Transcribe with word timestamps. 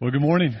Well, 0.00 0.10
good 0.10 0.22
morning. 0.22 0.56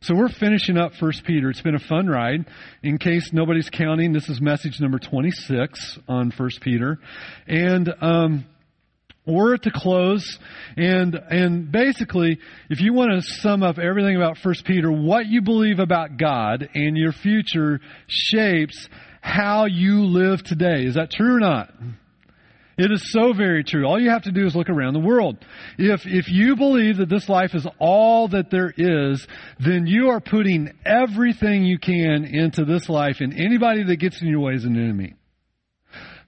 So 0.00 0.14
we're 0.14 0.30
finishing 0.30 0.78
up 0.78 0.94
First 0.94 1.22
Peter. 1.24 1.50
It's 1.50 1.60
been 1.60 1.74
a 1.74 1.78
fun 1.78 2.06
ride. 2.06 2.46
In 2.82 2.96
case 2.96 3.28
nobody's 3.30 3.68
counting, 3.68 4.14
this 4.14 4.26
is 4.30 4.40
message 4.40 4.80
number 4.80 4.98
26 4.98 5.98
on 6.08 6.30
First 6.30 6.62
Peter, 6.62 6.98
and 7.46 7.92
um, 8.00 8.46
we're 9.26 9.52
at 9.52 9.60
the 9.60 9.70
close. 9.70 10.38
And 10.78 11.14
and 11.14 11.70
basically, 11.70 12.38
if 12.70 12.80
you 12.80 12.94
want 12.94 13.10
to 13.10 13.20
sum 13.20 13.62
up 13.62 13.78
everything 13.78 14.16
about 14.16 14.38
First 14.38 14.64
Peter, 14.64 14.90
what 14.90 15.26
you 15.26 15.42
believe 15.42 15.78
about 15.78 16.16
God 16.16 16.70
and 16.74 16.96
your 16.96 17.12
future 17.12 17.80
shapes 18.06 18.88
how 19.20 19.66
you 19.66 20.06
live 20.06 20.42
today. 20.42 20.86
Is 20.86 20.94
that 20.94 21.10
true 21.10 21.36
or 21.36 21.40
not? 21.40 21.70
It 22.78 22.90
is 22.90 23.12
so 23.12 23.32
very 23.32 23.64
true. 23.64 23.86
All 23.86 24.00
you 24.00 24.10
have 24.10 24.22
to 24.22 24.32
do 24.32 24.46
is 24.46 24.56
look 24.56 24.70
around 24.70 24.94
the 24.94 25.00
world. 25.00 25.36
If, 25.78 26.06
if 26.06 26.28
you 26.28 26.56
believe 26.56 26.96
that 26.98 27.08
this 27.08 27.28
life 27.28 27.54
is 27.54 27.66
all 27.78 28.28
that 28.28 28.50
there 28.50 28.72
is, 28.76 29.26
then 29.58 29.86
you 29.86 30.08
are 30.08 30.20
putting 30.20 30.72
everything 30.84 31.64
you 31.64 31.78
can 31.78 32.24
into 32.24 32.64
this 32.64 32.88
life, 32.88 33.16
and 33.20 33.32
anybody 33.34 33.82
that 33.84 33.96
gets 33.96 34.22
in 34.22 34.28
your 34.28 34.40
way 34.40 34.54
is 34.54 34.64
an 34.64 34.76
enemy. 34.76 35.14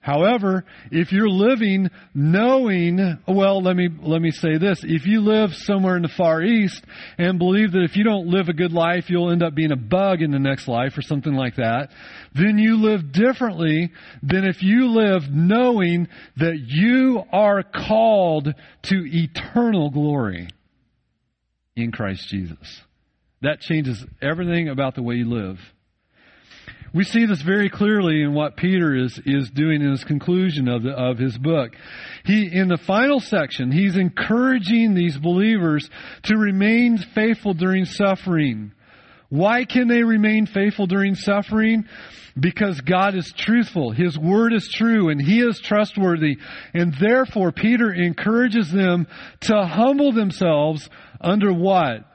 However, 0.05 0.65
if 0.91 1.11
you're 1.11 1.27
living 1.27 1.89
knowing, 2.13 3.17
well, 3.27 3.63
let 3.63 3.75
me, 3.75 3.89
let 4.03 4.21
me 4.21 4.29
say 4.29 4.59
this. 4.59 4.81
If 4.83 5.07
you 5.07 5.21
live 5.21 5.55
somewhere 5.55 5.95
in 5.95 6.03
the 6.03 6.11
Far 6.15 6.43
East 6.43 6.85
and 7.17 7.39
believe 7.39 7.71
that 7.71 7.81
if 7.81 7.95
you 7.95 8.03
don't 8.03 8.27
live 8.27 8.47
a 8.47 8.53
good 8.53 8.71
life, 8.71 9.09
you'll 9.09 9.31
end 9.31 9.41
up 9.41 9.55
being 9.55 9.71
a 9.71 9.75
bug 9.75 10.21
in 10.21 10.29
the 10.29 10.37
next 10.37 10.67
life 10.67 10.95
or 10.95 11.01
something 11.01 11.33
like 11.33 11.55
that, 11.55 11.89
then 12.35 12.59
you 12.59 12.83
live 12.83 13.11
differently 13.11 13.91
than 14.21 14.45
if 14.45 14.61
you 14.61 14.89
live 14.89 15.23
knowing 15.31 16.07
that 16.37 16.59
you 16.67 17.23
are 17.33 17.63
called 17.63 18.53
to 18.83 19.05
eternal 19.07 19.89
glory 19.89 20.49
in 21.75 21.91
Christ 21.91 22.27
Jesus. 22.29 22.81
That 23.41 23.59
changes 23.59 24.05
everything 24.21 24.69
about 24.69 24.93
the 24.93 25.01
way 25.01 25.15
you 25.15 25.27
live. 25.27 25.57
We 26.95 27.03
see 27.03 27.25
this 27.25 27.41
very 27.41 27.69
clearly 27.69 28.21
in 28.21 28.33
what 28.33 28.55
Peter 28.55 28.95
is, 28.95 29.19
is 29.25 29.49
doing 29.49 29.81
in 29.81 29.91
his 29.91 30.05
conclusion 30.05 30.69
of, 30.69 30.83
the, 30.83 30.91
of 30.91 31.17
his 31.17 31.37
book. 31.37 31.75
He, 32.23 32.49
in 32.49 32.69
the 32.69 32.77
final 32.77 33.19
section, 33.19 33.69
he's 33.69 33.97
encouraging 33.97 34.93
these 34.93 35.17
believers 35.17 35.89
to 36.23 36.37
remain 36.37 36.97
faithful 36.97 37.53
during 37.53 37.83
suffering. 37.83 38.71
Why 39.27 39.65
can 39.65 39.89
they 39.89 40.03
remain 40.03 40.45
faithful 40.45 40.87
during 40.87 41.15
suffering? 41.15 41.83
Because 42.39 42.79
God 42.79 43.13
is 43.13 43.33
truthful. 43.35 43.91
His 43.91 44.17
word 44.17 44.53
is 44.53 44.69
true 44.73 45.09
and 45.09 45.21
He 45.21 45.41
is 45.41 45.59
trustworthy. 45.59 46.37
And 46.73 46.93
therefore, 46.97 47.51
Peter 47.51 47.91
encourages 47.91 48.71
them 48.71 49.07
to 49.41 49.65
humble 49.65 50.13
themselves 50.13 50.89
under 51.19 51.51
what? 51.51 52.05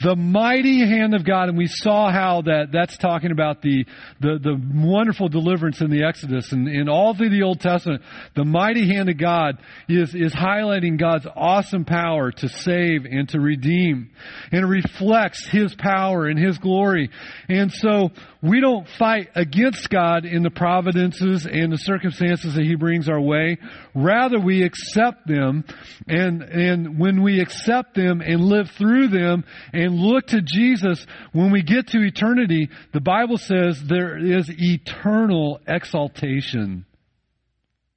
The 0.00 0.14
mighty 0.14 0.78
hand 0.78 1.12
of 1.12 1.24
God, 1.24 1.48
and 1.48 1.58
we 1.58 1.66
saw 1.66 2.08
how 2.12 2.42
that 2.42 2.68
that's 2.72 2.96
talking 2.98 3.32
about 3.32 3.62
the 3.62 3.84
the, 4.20 4.38
the 4.40 4.56
wonderful 4.74 5.28
deliverance 5.28 5.80
in 5.80 5.90
the 5.90 6.04
Exodus 6.04 6.52
and 6.52 6.68
in 6.68 6.88
all 6.88 7.14
through 7.14 7.30
the 7.30 7.42
Old 7.42 7.60
Testament, 7.60 8.02
the 8.36 8.44
mighty 8.44 8.86
hand 8.86 9.08
of 9.08 9.18
God 9.18 9.58
is 9.88 10.14
is 10.14 10.32
highlighting 10.32 11.00
God's 11.00 11.26
awesome 11.34 11.84
power 11.84 12.30
to 12.30 12.48
save 12.48 13.06
and 13.06 13.28
to 13.30 13.40
redeem, 13.40 14.10
and 14.52 14.62
it 14.62 14.68
reflects 14.68 15.48
His 15.48 15.74
power 15.74 16.26
and 16.26 16.38
His 16.38 16.58
glory. 16.58 17.10
And 17.48 17.72
so 17.72 18.10
we 18.40 18.60
don't 18.60 18.86
fight 18.98 19.30
against 19.34 19.90
God 19.90 20.24
in 20.24 20.42
the 20.42 20.50
providences 20.50 21.44
and 21.44 21.72
the 21.72 21.78
circumstances 21.78 22.54
that 22.54 22.64
He 22.64 22.76
brings 22.76 23.08
our 23.08 23.20
way. 23.20 23.58
Rather, 23.94 24.38
we 24.38 24.62
accept 24.62 25.26
them, 25.26 25.64
and 26.06 26.42
and 26.42 26.98
when 27.00 27.22
we 27.22 27.40
accept 27.40 27.94
them 27.94 28.20
and 28.20 28.40
live 28.40 28.70
through 28.70 29.08
them 29.08 29.44
and 29.72 29.98
look 29.98 30.28
to 30.28 30.40
Jesus, 30.40 31.04
when 31.32 31.50
we 31.50 31.62
get 31.62 31.88
to 31.88 31.98
eternity, 31.98 32.68
the 32.92 33.00
Bible 33.00 33.38
says 33.38 33.82
there 33.82 34.16
is 34.16 34.48
eternal 34.48 35.60
exaltation. 35.66 36.86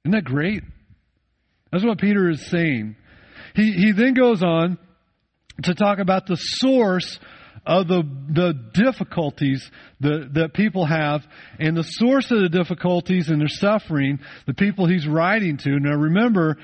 Isn't 0.04 0.12
that 0.12 0.24
great? 0.24 0.64
That's 1.70 1.84
what 1.84 2.00
Peter 2.00 2.28
is 2.28 2.44
saying. 2.50 2.96
He, 3.54 3.72
he 3.72 3.92
then 3.92 4.14
goes 4.14 4.42
on 4.42 4.78
to 5.62 5.74
talk 5.74 5.98
about 5.98 6.26
the 6.26 6.36
source 6.36 7.18
of 7.64 7.86
the, 7.86 8.02
the 8.28 8.54
difficulties 8.74 9.70
that, 10.00 10.30
that 10.34 10.52
people 10.52 10.84
have 10.84 11.22
and 11.58 11.76
the 11.76 11.84
source 11.84 12.30
of 12.30 12.40
the 12.40 12.48
difficulties 12.48 13.28
and 13.28 13.40
their 13.40 13.48
suffering, 13.48 14.18
the 14.46 14.54
people 14.54 14.86
he's 14.86 15.06
writing 15.06 15.56
to. 15.58 15.78
Now 15.78 15.94
remember, 15.94 16.58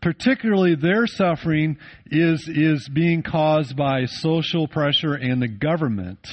particularly 0.00 0.76
their 0.76 1.06
suffering 1.06 1.78
is, 2.06 2.48
is 2.48 2.88
being 2.88 3.22
caused 3.22 3.76
by 3.76 4.04
social 4.04 4.68
pressure 4.68 5.14
and 5.14 5.42
the 5.42 5.48
government. 5.48 6.26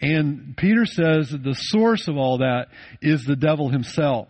And 0.00 0.56
Peter 0.56 0.86
says 0.86 1.30
that 1.30 1.42
the 1.42 1.54
source 1.54 2.08
of 2.08 2.16
all 2.16 2.38
that 2.38 2.68
is 3.02 3.24
the 3.24 3.36
devil 3.36 3.68
himself. 3.68 4.28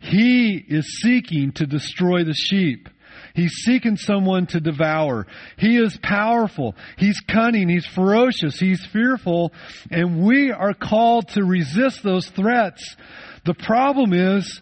He 0.00 0.56
is 0.56 1.00
seeking 1.02 1.52
to 1.52 1.66
destroy 1.66 2.24
the 2.24 2.34
sheep. 2.34 2.88
He's 3.34 3.52
seeking 3.64 3.96
someone 3.96 4.46
to 4.48 4.60
devour. 4.60 5.26
He 5.58 5.76
is 5.76 5.98
powerful. 6.02 6.76
He's 6.96 7.20
cunning. 7.20 7.68
He's 7.68 7.86
ferocious. 7.86 8.58
He's 8.58 8.84
fearful. 8.86 9.52
And 9.90 10.24
we 10.24 10.52
are 10.52 10.72
called 10.72 11.28
to 11.30 11.44
resist 11.44 12.02
those 12.04 12.28
threats. 12.28 12.96
The 13.44 13.54
problem 13.54 14.12
is 14.12 14.60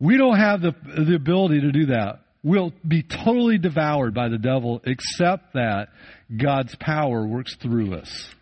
we 0.00 0.16
don't 0.16 0.38
have 0.38 0.60
the, 0.60 0.74
the 1.04 1.14
ability 1.14 1.60
to 1.60 1.72
do 1.72 1.86
that. 1.86 2.20
We'll 2.42 2.72
be 2.86 3.02
totally 3.02 3.58
devoured 3.58 4.14
by 4.14 4.28
the 4.28 4.38
devil 4.38 4.80
except 4.84 5.54
that 5.54 5.88
God's 6.36 6.74
power 6.76 7.26
works 7.26 7.56
through 7.56 7.94
us. 7.94 8.34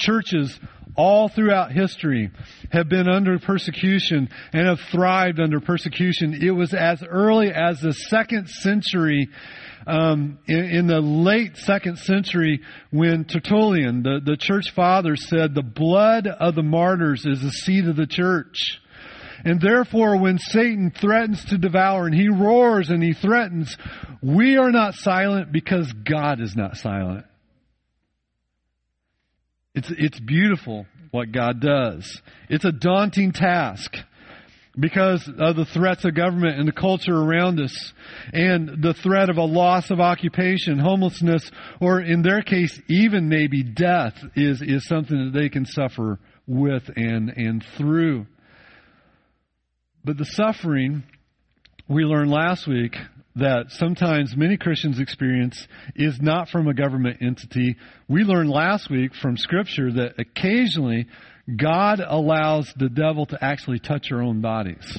Churches 0.00 0.58
all 0.96 1.28
throughout 1.28 1.72
history 1.72 2.30
have 2.70 2.88
been 2.88 3.08
under 3.08 3.38
persecution 3.38 4.28
and 4.52 4.66
have 4.66 4.80
thrived 4.90 5.40
under 5.40 5.60
persecution. 5.60 6.34
It 6.42 6.50
was 6.50 6.74
as 6.74 7.02
early 7.02 7.50
as 7.52 7.80
the 7.80 7.92
second 7.92 8.48
century, 8.48 9.28
um, 9.86 10.38
in, 10.46 10.64
in, 10.64 10.86
the 10.86 11.00
late 11.00 11.56
second 11.56 11.98
century, 11.98 12.60
when 12.90 13.24
Tertullian, 13.24 14.02
the, 14.02 14.20
the 14.24 14.36
church 14.36 14.70
father, 14.74 15.16
said, 15.16 15.54
The 15.54 15.62
blood 15.62 16.26
of 16.26 16.54
the 16.54 16.62
martyrs 16.62 17.26
is 17.26 17.42
the 17.42 17.50
seed 17.50 17.86
of 17.86 17.96
the 17.96 18.06
church. 18.06 18.80
And 19.44 19.60
therefore, 19.60 20.18
when 20.18 20.38
Satan 20.38 20.90
threatens 20.90 21.44
to 21.46 21.58
devour 21.58 22.06
and 22.06 22.14
he 22.14 22.28
roars 22.28 22.90
and 22.90 23.02
he 23.02 23.14
threatens, 23.14 23.76
we 24.22 24.58
are 24.58 24.70
not 24.70 24.94
silent 24.94 25.50
because 25.50 25.90
God 25.92 26.40
is 26.40 26.54
not 26.54 26.76
silent. 26.76 27.24
It's, 29.80 29.90
it's 29.96 30.20
beautiful 30.20 30.84
what 31.10 31.32
God 31.32 31.58
does. 31.58 32.20
It's 32.50 32.66
a 32.66 32.72
daunting 32.72 33.32
task 33.32 33.96
because 34.78 35.26
of 35.26 35.56
the 35.56 35.64
threats 35.64 36.04
of 36.04 36.14
government 36.14 36.58
and 36.58 36.68
the 36.68 36.72
culture 36.72 37.16
around 37.16 37.58
us 37.58 37.94
and 38.34 38.82
the 38.82 38.92
threat 38.92 39.30
of 39.30 39.38
a 39.38 39.44
loss 39.44 39.90
of 39.90 39.98
occupation, 39.98 40.78
homelessness, 40.78 41.50
or 41.80 41.98
in 41.98 42.20
their 42.20 42.42
case, 42.42 42.78
even 42.90 43.30
maybe 43.30 43.62
death 43.62 44.22
is, 44.36 44.60
is 44.60 44.86
something 44.86 45.32
that 45.32 45.38
they 45.38 45.48
can 45.48 45.64
suffer 45.64 46.18
with 46.46 46.82
and, 46.94 47.30
and 47.30 47.64
through. 47.78 48.26
But 50.04 50.18
the 50.18 50.26
suffering 50.26 51.04
we 51.88 52.04
learned 52.04 52.30
last 52.30 52.66
week 52.66 52.96
that 53.36 53.66
sometimes 53.70 54.36
many 54.36 54.56
Christians 54.56 54.98
experience 54.98 55.66
is 55.94 56.20
not 56.20 56.48
from 56.48 56.66
a 56.66 56.74
government 56.74 57.18
entity. 57.20 57.76
We 58.08 58.24
learned 58.24 58.50
last 58.50 58.90
week 58.90 59.14
from 59.14 59.36
Scripture 59.36 59.92
that 59.92 60.14
occasionally 60.18 61.06
God 61.56 62.00
allows 62.00 62.72
the 62.76 62.88
devil 62.88 63.26
to 63.26 63.42
actually 63.42 63.78
touch 63.78 64.10
our 64.12 64.22
own 64.22 64.40
bodies. 64.40 64.98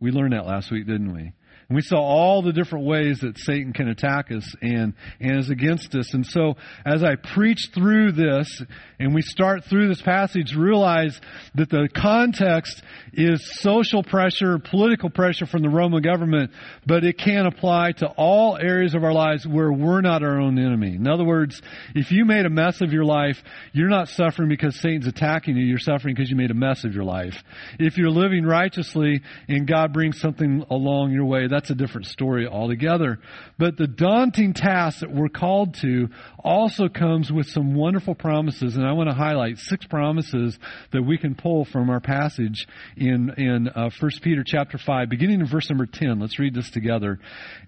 We 0.00 0.10
learned 0.10 0.32
that 0.32 0.46
last 0.46 0.70
week, 0.70 0.86
didn't 0.86 1.14
we? 1.14 1.32
And 1.68 1.76
we 1.76 1.82
saw 1.82 1.98
all 1.98 2.42
the 2.42 2.52
different 2.52 2.86
ways 2.86 3.20
that 3.20 3.38
Satan 3.38 3.72
can 3.72 3.88
attack 3.88 4.30
us 4.30 4.44
and, 4.60 4.94
and 5.20 5.38
is 5.38 5.50
against 5.50 5.94
us. 5.94 6.12
And 6.14 6.26
so 6.26 6.54
as 6.84 7.02
I 7.02 7.16
preach 7.16 7.70
through 7.74 8.12
this 8.12 8.62
and 8.98 9.14
we 9.14 9.22
start 9.22 9.64
through 9.64 9.88
this 9.88 10.02
passage, 10.02 10.54
realize 10.54 11.18
that 11.54 11.70
the 11.70 11.88
context 11.94 12.82
is 13.12 13.58
social 13.60 14.02
pressure, 14.02 14.58
political 14.58 15.10
pressure 15.10 15.46
from 15.46 15.62
the 15.62 15.68
Roman 15.68 16.02
government, 16.02 16.50
but 16.86 17.04
it 17.04 17.18
can 17.18 17.46
apply 17.46 17.92
to 17.92 18.06
all 18.06 18.56
areas 18.56 18.94
of 18.94 19.04
our 19.04 19.12
lives 19.12 19.46
where 19.46 19.72
we're 19.72 20.00
not 20.00 20.22
our 20.22 20.40
own 20.40 20.58
enemy. 20.58 20.94
In 20.94 21.08
other 21.08 21.24
words, 21.24 21.60
if 21.94 22.10
you 22.10 22.24
made 22.24 22.46
a 22.46 22.50
mess 22.50 22.80
of 22.80 22.92
your 22.92 23.04
life, 23.04 23.42
you're 23.72 23.88
not 23.88 24.08
suffering 24.08 24.48
because 24.48 24.78
Satan's 24.80 25.06
attacking 25.06 25.56
you, 25.56 25.64
you're 25.64 25.78
suffering 25.78 26.14
because 26.14 26.30
you 26.30 26.36
made 26.36 26.50
a 26.50 26.54
mess 26.54 26.84
of 26.84 26.94
your 26.94 27.04
life. 27.04 27.42
If 27.78 27.96
you're 27.96 28.10
living 28.10 28.44
righteously 28.44 29.20
and 29.48 29.66
God 29.66 29.92
brings 29.92 30.20
something 30.20 30.64
along 30.70 31.12
your 31.12 31.24
way, 31.24 31.46
that's 31.52 31.70
a 31.70 31.74
different 31.74 32.06
story 32.06 32.46
altogether. 32.46 33.18
But 33.58 33.76
the 33.76 33.86
daunting 33.86 34.54
task 34.54 35.00
that 35.00 35.12
we're 35.12 35.28
called 35.28 35.74
to 35.82 36.08
also 36.42 36.88
comes 36.88 37.30
with 37.30 37.46
some 37.48 37.74
wonderful 37.74 38.14
promises, 38.14 38.76
and 38.76 38.86
I 38.86 38.92
want 38.92 39.10
to 39.10 39.14
highlight 39.14 39.58
six 39.58 39.86
promises 39.86 40.58
that 40.92 41.02
we 41.02 41.18
can 41.18 41.34
pull 41.34 41.64
from 41.64 41.90
our 41.90 42.00
passage 42.00 42.66
in 42.96 43.30
in 43.36 43.68
uh, 43.68 43.90
1 43.98 44.10
Peter 44.22 44.42
chapter 44.44 44.78
5, 44.78 45.08
beginning 45.08 45.40
in 45.40 45.46
verse 45.46 45.68
number 45.68 45.86
10. 45.86 46.20
Let's 46.20 46.38
read 46.38 46.54
this 46.54 46.70
together. 46.70 47.18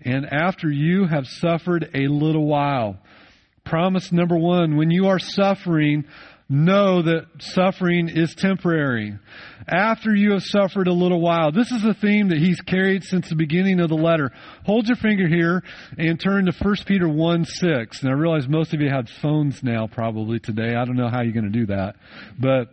And 0.02 0.26
after 0.26 0.70
you 0.70 1.06
have 1.06 1.26
suffered 1.26 1.90
a 1.94 2.08
little 2.08 2.46
while, 2.46 2.98
promise 3.64 4.12
number 4.12 4.36
one, 4.36 4.76
when 4.76 4.90
you 4.90 5.06
are 5.06 5.18
suffering, 5.18 6.04
know 6.48 7.02
that 7.02 7.26
suffering 7.38 8.08
is 8.08 8.34
temporary. 8.36 9.18
After 9.66 10.14
you 10.14 10.32
have 10.32 10.42
suffered 10.42 10.88
a 10.88 10.92
little 10.92 11.20
while. 11.20 11.52
This 11.52 11.70
is 11.70 11.84
a 11.84 11.94
theme 11.94 12.28
that 12.28 12.38
he's 12.38 12.60
carried 12.60 13.02
since 13.04 13.28
the 13.28 13.36
beginning 13.36 13.80
of 13.80 13.88
the 13.88 13.94
letter. 13.94 14.30
Hold 14.66 14.86
your 14.86 14.96
finger 14.96 15.26
here 15.26 15.62
and 15.96 16.20
turn 16.20 16.44
to 16.46 16.52
1 16.52 16.76
Peter 16.86 17.08
1 17.08 17.44
6. 17.46 18.02
And 18.02 18.10
I 18.10 18.14
realize 18.14 18.46
most 18.46 18.74
of 18.74 18.80
you 18.80 18.90
have 18.90 19.08
phones 19.22 19.62
now 19.62 19.86
probably 19.86 20.38
today. 20.38 20.74
I 20.74 20.84
don't 20.84 20.96
know 20.96 21.08
how 21.08 21.22
you're 21.22 21.32
going 21.32 21.50
to 21.50 21.58
do 21.58 21.66
that. 21.66 21.96
But 22.38 22.68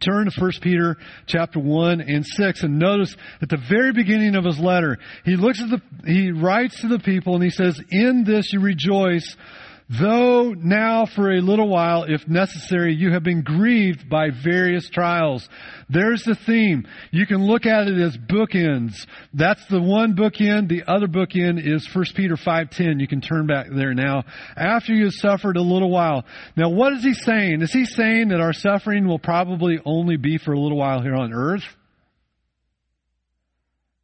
turn 0.00 0.30
to 0.30 0.40
1 0.40 0.50
Peter 0.62 0.96
chapter 1.26 1.60
1 1.60 2.00
and 2.00 2.24
6 2.24 2.62
and 2.62 2.78
notice 2.78 3.14
at 3.42 3.50
the 3.50 3.58
very 3.68 3.92
beginning 3.92 4.34
of 4.34 4.44
his 4.44 4.58
letter, 4.58 4.96
he 5.24 5.36
looks 5.36 5.60
at 5.60 5.68
the, 5.68 6.10
he 6.10 6.30
writes 6.30 6.80
to 6.80 6.88
the 6.88 7.00
people 7.00 7.34
and 7.34 7.44
he 7.44 7.50
says, 7.50 7.78
in 7.90 8.24
this 8.24 8.50
you 8.52 8.60
rejoice, 8.60 9.36
Though 9.90 10.52
now 10.52 11.06
for 11.06 11.32
a 11.32 11.40
little 11.40 11.68
while, 11.68 12.04
if 12.04 12.28
necessary, 12.28 12.94
you 12.94 13.12
have 13.12 13.22
been 13.22 13.40
grieved 13.40 14.10
by 14.10 14.28
various 14.28 14.90
trials. 14.90 15.48
There's 15.88 16.24
the 16.24 16.34
theme. 16.34 16.86
You 17.10 17.26
can 17.26 17.46
look 17.46 17.64
at 17.64 17.88
it 17.88 17.98
as 17.98 18.14
bookends. 18.18 19.06
That's 19.32 19.64
the 19.68 19.80
one 19.80 20.14
bookend. 20.14 20.68
The 20.68 20.84
other 20.86 21.06
bookend 21.06 21.66
is 21.66 21.88
1 21.90 22.04
Peter 22.14 22.36
5.10. 22.36 23.00
You 23.00 23.08
can 23.08 23.22
turn 23.22 23.46
back 23.46 23.68
there 23.70 23.94
now. 23.94 24.24
After 24.56 24.92
you 24.92 25.04
have 25.04 25.14
suffered 25.14 25.56
a 25.56 25.62
little 25.62 25.90
while. 25.90 26.26
Now 26.54 26.68
what 26.68 26.92
is 26.92 27.02
he 27.02 27.14
saying? 27.14 27.62
Is 27.62 27.72
he 27.72 27.86
saying 27.86 28.28
that 28.28 28.40
our 28.40 28.52
suffering 28.52 29.08
will 29.08 29.18
probably 29.18 29.78
only 29.86 30.18
be 30.18 30.36
for 30.36 30.52
a 30.52 30.60
little 30.60 30.76
while 30.76 31.00
here 31.00 31.14
on 31.14 31.32
earth? 31.32 31.64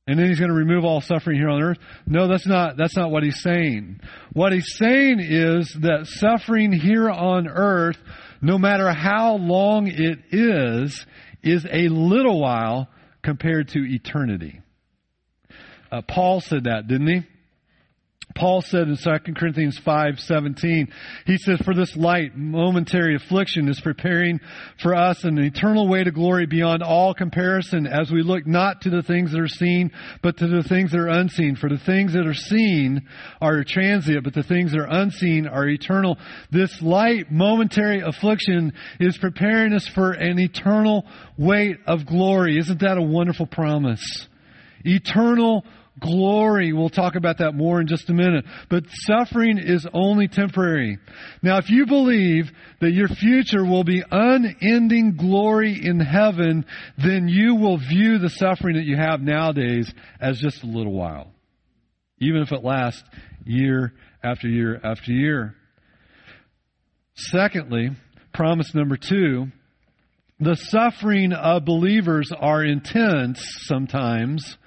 And 0.06 0.18
then 0.18 0.28
he's 0.28 0.38
going 0.38 0.50
to 0.50 0.56
remove 0.56 0.84
all 0.84 1.00
suffering 1.00 1.38
here 1.38 1.48
on 1.48 1.62
earth. 1.62 1.78
No, 2.06 2.28
that's 2.28 2.46
not, 2.46 2.76
that's 2.76 2.96
not 2.96 3.10
what 3.10 3.22
he's 3.22 3.40
saying. 3.40 4.00
What 4.32 4.52
he's 4.52 4.76
saying 4.76 5.20
is 5.20 5.74
that 5.80 6.06
suffering 6.06 6.72
here 6.72 7.08
on 7.08 7.48
earth, 7.48 7.96
no 8.42 8.58
matter 8.58 8.92
how 8.92 9.36
long 9.36 9.86
it 9.86 10.18
is, 10.30 11.06
is 11.42 11.64
a 11.64 11.88
little 11.88 12.40
while 12.40 12.88
compared 13.22 13.68
to 13.68 13.78
eternity. 13.78 14.60
Uh, 15.90 16.02
Paul 16.02 16.40
said 16.40 16.64
that, 16.64 16.86
didn't 16.86 17.06
he? 17.06 17.22
Paul 18.34 18.62
said 18.62 18.88
in 18.88 18.96
2 18.96 19.34
Corinthians 19.36 19.78
5:17, 19.78 20.88
he 21.26 21.36
says, 21.36 21.60
"For 21.60 21.74
this 21.74 21.96
light 21.96 22.36
momentary 22.36 23.14
affliction 23.14 23.68
is 23.68 23.80
preparing 23.80 24.40
for 24.78 24.94
us 24.94 25.24
an 25.24 25.38
eternal 25.38 25.86
way 25.86 26.02
to 26.02 26.10
glory 26.10 26.46
beyond 26.46 26.82
all 26.82 27.14
comparison 27.14 27.86
as 27.86 28.10
we 28.10 28.22
look 28.22 28.46
not 28.46 28.80
to 28.82 28.90
the 28.90 29.02
things 29.02 29.32
that 29.32 29.40
are 29.40 29.46
seen, 29.46 29.92
but 30.22 30.36
to 30.38 30.48
the 30.48 30.62
things 30.62 30.90
that 30.90 30.98
are 30.98 31.08
unseen. 31.08 31.54
For 31.54 31.68
the 31.68 31.78
things 31.78 32.12
that 32.14 32.26
are 32.26 32.34
seen 32.34 33.02
are 33.40 33.62
transient, 33.62 34.24
but 34.24 34.34
the 34.34 34.42
things 34.42 34.72
that 34.72 34.80
are 34.80 35.00
unseen 35.00 35.46
are 35.46 35.68
eternal. 35.68 36.18
This 36.50 36.82
light 36.82 37.30
momentary 37.30 38.00
affliction 38.00 38.72
is 38.98 39.16
preparing 39.16 39.72
us 39.72 39.86
for 39.86 40.12
an 40.12 40.38
eternal 40.38 41.06
weight 41.36 41.78
of 41.86 42.06
glory." 42.06 42.58
Isn't 42.58 42.80
that 42.80 42.98
a 42.98 43.02
wonderful 43.02 43.46
promise? 43.46 44.28
Eternal 44.84 45.64
glory. 46.00 46.72
We'll 46.72 46.90
talk 46.90 47.14
about 47.14 47.38
that 47.38 47.54
more 47.54 47.80
in 47.80 47.86
just 47.86 48.10
a 48.10 48.14
minute. 48.14 48.44
But 48.68 48.84
suffering 49.06 49.58
is 49.58 49.86
only 49.92 50.28
temporary. 50.28 50.98
Now, 51.42 51.58
if 51.58 51.70
you 51.70 51.86
believe 51.86 52.50
that 52.80 52.92
your 52.92 53.08
future 53.08 53.64
will 53.64 53.84
be 53.84 54.02
unending 54.10 55.16
glory 55.16 55.78
in 55.82 56.00
heaven, 56.00 56.64
then 56.98 57.28
you 57.28 57.54
will 57.54 57.78
view 57.78 58.18
the 58.18 58.30
suffering 58.30 58.76
that 58.76 58.84
you 58.84 58.96
have 58.96 59.20
nowadays 59.20 59.92
as 60.20 60.38
just 60.38 60.62
a 60.62 60.66
little 60.66 60.92
while. 60.92 61.30
Even 62.20 62.42
if 62.42 62.52
it 62.52 62.64
lasts 62.64 63.02
year 63.44 63.92
after 64.22 64.48
year 64.48 64.80
after 64.82 65.12
year. 65.12 65.54
Secondly, 67.14 67.90
promise 68.32 68.74
number 68.74 68.96
two, 68.96 69.46
the 70.40 70.56
suffering 70.56 71.32
of 71.32 71.64
believers 71.64 72.32
are 72.36 72.64
intense 72.64 73.40
sometimes, 73.66 74.58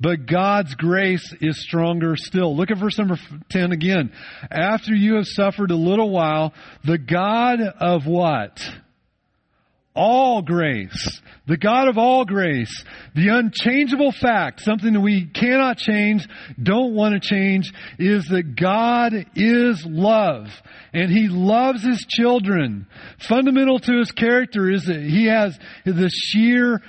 but 0.00 0.26
God's 0.26 0.74
grace 0.74 1.34
is 1.40 1.62
stronger 1.62 2.16
still. 2.16 2.54
Look 2.54 2.70
at 2.70 2.78
verse 2.78 2.98
number 2.98 3.18
10 3.50 3.72
again. 3.72 4.12
After 4.50 4.94
you 4.94 5.16
have 5.16 5.26
suffered 5.26 5.70
a 5.70 5.76
little 5.76 6.10
while, 6.10 6.52
the 6.84 6.98
God 6.98 7.60
of 7.60 8.06
what? 8.06 8.60
All 9.94 10.42
grace. 10.42 11.20
The 11.46 11.56
God 11.56 11.88
of 11.88 11.96
all 11.96 12.26
grace. 12.26 12.84
The 13.14 13.28
unchangeable 13.28 14.12
fact, 14.12 14.60
something 14.60 14.92
that 14.92 15.00
we 15.00 15.26
cannot 15.26 15.78
change, 15.78 16.26
don't 16.62 16.94
want 16.94 17.14
to 17.14 17.26
change, 17.26 17.72
is 17.98 18.26
that 18.28 18.56
God 18.56 19.14
is 19.34 19.82
love. 19.88 20.48
And 20.92 21.10
He 21.10 21.28
loves 21.28 21.82
His 21.82 22.04
children. 22.06 22.86
Fundamental 23.26 23.78
to 23.78 23.98
His 23.98 24.10
character 24.10 24.70
is 24.70 24.84
that 24.84 25.00
He 25.00 25.26
has 25.28 25.58
the 25.86 26.10
sheer 26.12 26.82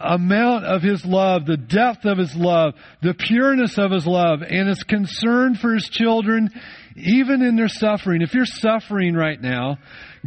amount 0.00 0.64
of 0.64 0.82
his 0.82 1.04
love, 1.04 1.46
the 1.46 1.56
depth 1.56 2.04
of 2.04 2.18
his 2.18 2.34
love, 2.34 2.74
the 3.02 3.14
pureness 3.14 3.78
of 3.78 3.90
his 3.90 4.06
love, 4.06 4.42
and 4.42 4.68
his 4.68 4.82
concern 4.82 5.54
for 5.54 5.74
his 5.74 5.88
children, 5.88 6.50
even 6.96 7.42
in 7.42 7.56
their 7.56 7.68
suffering. 7.68 8.22
If 8.22 8.34
you're 8.34 8.46
suffering 8.46 9.14
right 9.14 9.40
now, 9.40 9.78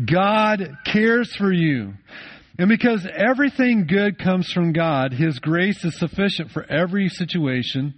God 0.04 0.78
cares 0.86 1.36
for 1.36 1.52
you. 1.52 1.94
And 2.60 2.68
because 2.68 3.08
everything 3.10 3.88
good 3.88 4.20
comes 4.20 4.52
from 4.52 4.74
God, 4.74 5.14
His 5.14 5.40
grace 5.40 5.82
is 5.86 5.98
sufficient 5.98 6.52
for 6.52 6.70
every 6.70 7.08
situation 7.08 7.94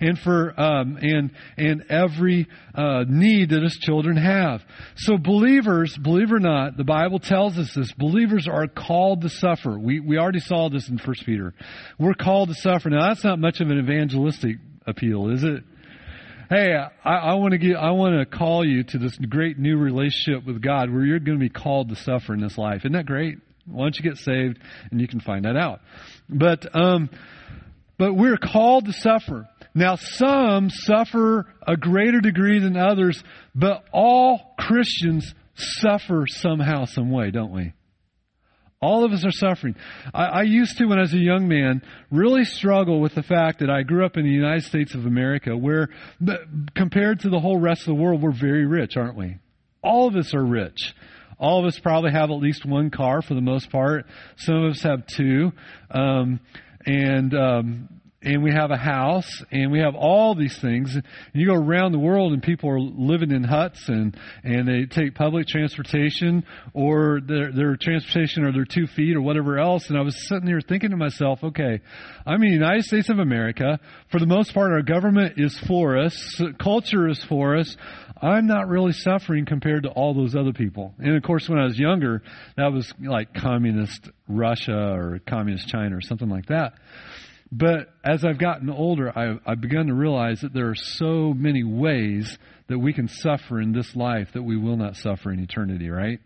and 0.00 0.18
for 0.18 0.58
um, 0.58 0.96
and 1.02 1.32
and 1.58 1.84
every 1.90 2.46
uh, 2.74 3.04
need 3.06 3.50
that 3.50 3.62
His 3.62 3.76
children 3.76 4.16
have. 4.16 4.62
So 4.96 5.18
believers, 5.18 5.98
believe 6.02 6.32
or 6.32 6.40
not, 6.40 6.78
the 6.78 6.84
Bible 6.84 7.18
tells 7.18 7.58
us 7.58 7.74
this: 7.74 7.92
believers 7.92 8.48
are 8.48 8.66
called 8.68 9.20
to 9.20 9.28
suffer. 9.28 9.78
We 9.78 10.00
we 10.00 10.16
already 10.16 10.40
saw 10.40 10.70
this 10.70 10.88
in 10.88 10.96
First 10.96 11.26
Peter. 11.26 11.52
We're 11.98 12.14
called 12.14 12.48
to 12.48 12.54
suffer. 12.54 12.88
Now 12.88 13.08
that's 13.08 13.22
not 13.22 13.38
much 13.38 13.60
of 13.60 13.68
an 13.68 13.78
evangelistic 13.78 14.56
appeal, 14.86 15.28
is 15.28 15.44
it? 15.44 15.62
hey, 16.48 16.74
I, 17.04 17.10
I 17.10 17.34
want 17.34 17.52
to 17.52 17.58
get, 17.58 17.76
I 17.76 17.90
want 17.90 18.14
to 18.18 18.38
call 18.38 18.64
you 18.64 18.84
to 18.84 18.98
this 18.98 19.16
great 19.16 19.58
new 19.58 19.76
relationship 19.76 20.46
with 20.46 20.62
God 20.62 20.90
where 20.90 21.04
you're 21.04 21.18
going 21.18 21.38
to 21.38 21.44
be 21.44 21.50
called 21.50 21.88
to 21.88 21.96
suffer 21.96 22.34
in 22.34 22.40
this 22.40 22.56
life. 22.56 22.82
Isn't 22.82 22.92
that 22.92 23.04
great? 23.04 23.38
Why 23.66 23.84
don't 23.84 23.96
you 23.96 24.02
get 24.02 24.18
saved 24.18 24.58
and 24.90 25.00
you 25.00 25.08
can 25.08 25.20
find 25.20 25.44
that 25.44 25.56
out. 25.56 25.80
But, 26.28 26.66
um, 26.74 27.10
but 27.98 28.14
we're 28.14 28.38
called 28.38 28.86
to 28.86 28.92
suffer. 28.92 29.48
Now, 29.74 29.96
some 29.96 30.70
suffer 30.70 31.46
a 31.66 31.76
greater 31.76 32.20
degree 32.20 32.58
than 32.58 32.76
others, 32.76 33.22
but 33.54 33.84
all 33.92 34.54
Christians 34.58 35.34
suffer 35.54 36.26
somehow, 36.26 36.84
some 36.86 37.10
way, 37.10 37.30
don't 37.30 37.52
we? 37.52 37.72
All 38.80 39.04
of 39.04 39.12
us 39.12 39.24
are 39.24 39.30
suffering. 39.30 39.74
I, 40.12 40.24
I, 40.24 40.42
used 40.42 40.76
to, 40.78 40.86
when 40.86 40.98
I 40.98 41.02
was 41.02 41.14
a 41.14 41.18
young 41.18 41.48
man, 41.48 41.82
really 42.10 42.44
struggle 42.44 43.00
with 43.00 43.14
the 43.14 43.22
fact 43.22 43.60
that 43.60 43.70
I 43.70 43.82
grew 43.82 44.04
up 44.04 44.16
in 44.16 44.24
the 44.24 44.30
United 44.30 44.64
States 44.64 44.94
of 44.94 45.06
America, 45.06 45.56
where, 45.56 45.88
compared 46.74 47.20
to 47.20 47.30
the 47.30 47.40
whole 47.40 47.58
rest 47.58 47.82
of 47.82 47.86
the 47.86 47.94
world, 47.94 48.22
we're 48.22 48.32
very 48.32 48.66
rich, 48.66 48.96
aren't 48.96 49.16
we? 49.16 49.38
All 49.82 50.08
of 50.08 50.14
us 50.14 50.34
are 50.34 50.44
rich. 50.44 50.94
All 51.38 51.60
of 51.60 51.66
us 51.66 51.78
probably 51.78 52.12
have 52.12 52.30
at 52.30 52.38
least 52.38 52.64
one 52.64 52.90
car 52.90 53.22
for 53.22 53.34
the 53.34 53.40
most 53.40 53.70
part. 53.70 54.06
Some 54.36 54.64
of 54.64 54.70
us 54.72 54.82
have 54.82 55.06
two. 55.06 55.52
Um, 55.90 56.40
and, 56.86 57.34
um, 57.34 57.95
and 58.22 58.42
we 58.42 58.50
have 58.50 58.70
a 58.70 58.76
house 58.76 59.42
and 59.50 59.70
we 59.70 59.78
have 59.80 59.94
all 59.94 60.34
these 60.34 60.58
things. 60.58 60.94
And 60.94 61.04
you 61.32 61.46
go 61.46 61.54
around 61.54 61.92
the 61.92 61.98
world 61.98 62.32
and 62.32 62.42
people 62.42 62.70
are 62.70 62.80
living 62.80 63.30
in 63.30 63.44
huts 63.44 63.88
and, 63.88 64.16
and 64.42 64.66
they 64.66 64.86
take 64.86 65.14
public 65.14 65.46
transportation 65.46 66.44
or 66.72 67.20
their, 67.24 67.52
their 67.52 67.76
transportation 67.76 68.44
or 68.44 68.52
their 68.52 68.64
two 68.64 68.86
feet 68.86 69.16
or 69.16 69.22
whatever 69.22 69.58
else. 69.58 69.88
And 69.88 69.98
I 69.98 70.02
was 70.02 70.28
sitting 70.28 70.46
here 70.46 70.60
thinking 70.60 70.90
to 70.90 70.96
myself, 70.96 71.44
okay, 71.44 71.80
I'm 72.26 72.42
in 72.42 72.48
the 72.48 72.54
United 72.54 72.84
States 72.84 73.10
of 73.10 73.18
America. 73.18 73.78
For 74.10 74.18
the 74.18 74.26
most 74.26 74.54
part, 74.54 74.72
our 74.72 74.82
government 74.82 75.34
is 75.36 75.56
for 75.66 75.98
us. 75.98 76.42
Culture 76.58 77.08
is 77.08 77.22
for 77.24 77.56
us. 77.56 77.76
I'm 78.20 78.46
not 78.46 78.68
really 78.68 78.92
suffering 78.92 79.44
compared 79.44 79.82
to 79.82 79.90
all 79.90 80.14
those 80.14 80.34
other 80.34 80.54
people. 80.54 80.94
And 80.98 81.16
of 81.16 81.22
course, 81.22 81.48
when 81.48 81.58
I 81.58 81.64
was 81.64 81.78
younger, 81.78 82.22
that 82.56 82.72
was 82.72 82.90
like 82.98 83.34
communist 83.34 84.08
Russia 84.26 84.94
or 84.94 85.20
communist 85.26 85.68
China 85.68 85.96
or 85.96 86.00
something 86.00 86.30
like 86.30 86.46
that. 86.46 86.72
But 87.58 87.88
as 88.04 88.22
I've 88.22 88.38
gotten 88.38 88.68
older, 88.68 89.16
I've, 89.18 89.38
I've 89.46 89.60
begun 89.62 89.86
to 89.86 89.94
realize 89.94 90.42
that 90.42 90.52
there 90.52 90.68
are 90.68 90.74
so 90.74 91.32
many 91.32 91.64
ways 91.64 92.36
that 92.68 92.78
we 92.78 92.92
can 92.92 93.08
suffer 93.08 93.60
in 93.60 93.72
this 93.72 93.96
life 93.96 94.28
that 94.34 94.42
we 94.42 94.58
will 94.58 94.76
not 94.76 94.96
suffer 94.96 95.32
in 95.32 95.40
eternity, 95.40 95.88
right? 95.88 96.20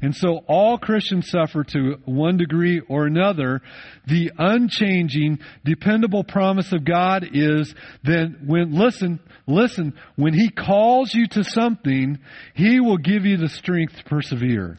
And 0.00 0.14
so 0.14 0.38
all 0.48 0.78
Christians 0.78 1.28
suffer 1.28 1.64
to 1.64 1.96
one 2.06 2.38
degree 2.38 2.80
or 2.88 3.06
another. 3.06 3.60
The 4.06 4.32
unchanging, 4.38 5.40
dependable 5.62 6.24
promise 6.24 6.72
of 6.72 6.86
God 6.86 7.26
is 7.30 7.74
that 8.04 8.36
when, 8.46 8.72
listen, 8.74 9.20
listen, 9.46 9.92
when 10.16 10.32
He 10.32 10.48
calls 10.48 11.12
you 11.12 11.26
to 11.28 11.44
something, 11.44 12.18
He 12.54 12.80
will 12.80 12.98
give 12.98 13.26
you 13.26 13.36
the 13.36 13.48
strength 13.48 13.96
to 13.98 14.04
persevere. 14.04 14.78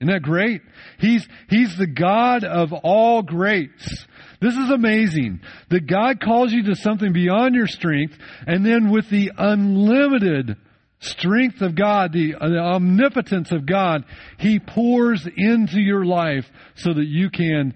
Isn't 0.00 0.12
that 0.12 0.22
great? 0.22 0.62
He's, 0.98 1.26
He's 1.48 1.76
the 1.76 1.86
God 1.86 2.44
of 2.44 2.72
all 2.72 3.22
grace. 3.22 4.06
This 4.40 4.54
is 4.54 4.70
amazing. 4.70 5.40
That 5.70 5.86
God 5.86 6.20
calls 6.20 6.52
you 6.52 6.64
to 6.64 6.74
something 6.74 7.12
beyond 7.12 7.54
your 7.54 7.66
strength, 7.66 8.14
and 8.46 8.64
then 8.66 8.90
with 8.90 9.08
the 9.08 9.32
unlimited 9.36 10.56
strength 11.04 11.60
of 11.60 11.74
God, 11.74 12.12
the, 12.12 12.34
uh, 12.34 12.48
the, 12.48 12.58
omnipotence 12.58 13.52
of 13.52 13.66
God, 13.66 14.04
He 14.38 14.58
pours 14.58 15.26
into 15.36 15.80
your 15.80 16.04
life 16.04 16.46
so 16.74 16.92
that 16.92 17.06
you 17.06 17.30
can 17.30 17.74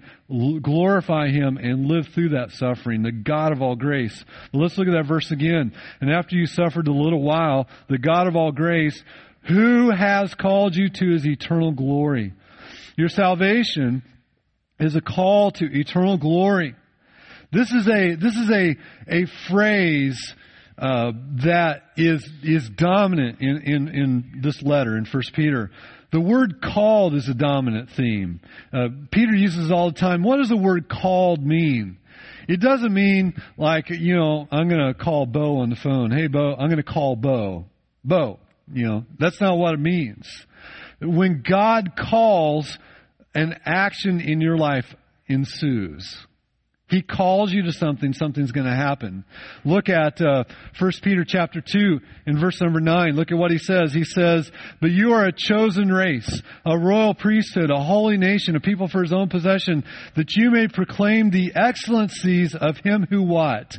glorify 0.61 1.29
Him 1.29 1.57
and 1.57 1.85
live 1.85 2.07
through 2.13 2.29
that 2.29 2.51
suffering, 2.51 3.03
the 3.03 3.11
God 3.11 3.51
of 3.51 3.61
all 3.61 3.75
grace. 3.75 4.23
let's 4.53 4.77
look 4.77 4.87
at 4.87 4.93
that 4.93 5.07
verse 5.07 5.31
again. 5.31 5.73
And 6.01 6.11
after 6.11 6.35
you 6.35 6.45
suffered 6.45 6.87
a 6.87 6.93
little 6.93 7.21
while, 7.21 7.67
the 7.87 7.97
God 7.97 8.27
of 8.27 8.35
all 8.35 8.51
grace, 8.51 9.01
who 9.47 9.91
has 9.91 10.33
called 10.35 10.75
you 10.75 10.89
to 10.89 11.13
His 11.13 11.25
eternal 11.25 11.71
glory. 11.71 12.33
Your 12.97 13.09
salvation 13.09 14.03
is 14.79 14.95
a 14.95 15.01
call 15.01 15.51
to 15.51 15.65
eternal 15.65 16.17
glory. 16.17 16.75
This 17.51 17.71
is 17.71 17.87
a, 17.87 18.15
this 18.15 18.35
is 18.35 18.49
a, 18.51 18.75
a 19.07 19.25
phrase 19.49 20.33
uh, 20.77 21.11
that 21.43 21.81
is 21.97 22.27
is 22.43 22.69
dominant 22.69 23.41
in, 23.41 23.61
in, 23.63 23.87
in 23.89 24.41
this 24.41 24.61
letter 24.61 24.97
in 24.97 25.05
First 25.05 25.33
Peter. 25.33 25.71
The 26.11 26.21
word 26.21 26.61
called 26.61 27.15
is 27.15 27.27
a 27.27 27.33
dominant 27.33 27.89
theme. 27.95 28.39
Uh, 28.73 28.87
Peter 29.11 29.35
uses 29.35 29.71
all 29.71 29.91
the 29.91 29.99
time. 29.99 30.23
What 30.23 30.37
does 30.37 30.49
the 30.49 30.57
word 30.57 30.89
called 30.89 31.45
mean? 31.45 31.97
It 32.47 32.59
doesn't 32.59 32.93
mean 32.93 33.39
like, 33.57 33.89
you 33.89 34.15
know, 34.15 34.47
I'm 34.51 34.69
going 34.69 34.87
to 34.87 34.93
call 34.95 35.27
Bo 35.27 35.57
on 35.57 35.69
the 35.69 35.75
phone. 35.75 36.09
Hey, 36.11 36.27
Bo, 36.27 36.55
I'm 36.55 36.67
going 36.67 36.77
to 36.77 36.83
call 36.83 37.15
Bo. 37.15 37.65
Bo. 38.03 38.39
You 38.73 38.85
know, 38.85 39.05
that's 39.17 39.41
not 39.41 39.57
what 39.57 39.73
it 39.73 39.79
means. 39.79 40.27
When 41.01 41.43
God 41.47 41.91
calls, 41.97 42.77
an 43.33 43.55
action 43.65 44.19
in 44.19 44.41
your 44.41 44.57
life 44.57 44.93
ensues. 45.27 46.25
He 46.89 47.03
calls 47.03 47.51
you 47.51 47.63
to 47.63 47.71
something, 47.71 48.13
something's 48.13 48.51
going 48.51 48.65
to 48.65 48.75
happen. 48.75 49.23
Look 49.63 49.89
at 49.89 50.19
uh, 50.19 50.45
1 50.79 50.91
Peter 51.03 51.23
chapter 51.23 51.61
2 51.61 51.99
in 52.25 52.39
verse 52.39 52.59
number 52.59 52.79
9. 52.79 53.15
Look 53.15 53.31
at 53.31 53.37
what 53.37 53.51
he 53.51 53.59
says. 53.59 53.93
He 53.93 54.03
says, 54.03 54.51
But 54.81 54.89
you 54.89 55.13
are 55.13 55.25
a 55.25 55.31
chosen 55.31 55.91
race, 55.91 56.41
a 56.65 56.75
royal 56.79 57.13
priesthood, 57.13 57.69
a 57.69 57.79
holy 57.79 58.17
nation, 58.17 58.55
a 58.55 58.59
people 58.59 58.87
for 58.87 59.03
his 59.03 59.13
own 59.13 59.29
possession, 59.29 59.83
that 60.15 60.35
you 60.35 60.49
may 60.49 60.67
proclaim 60.67 61.29
the 61.29 61.51
excellencies 61.55 62.55
of 62.55 62.77
him 62.77 63.05
who 63.07 63.21
what? 63.21 63.77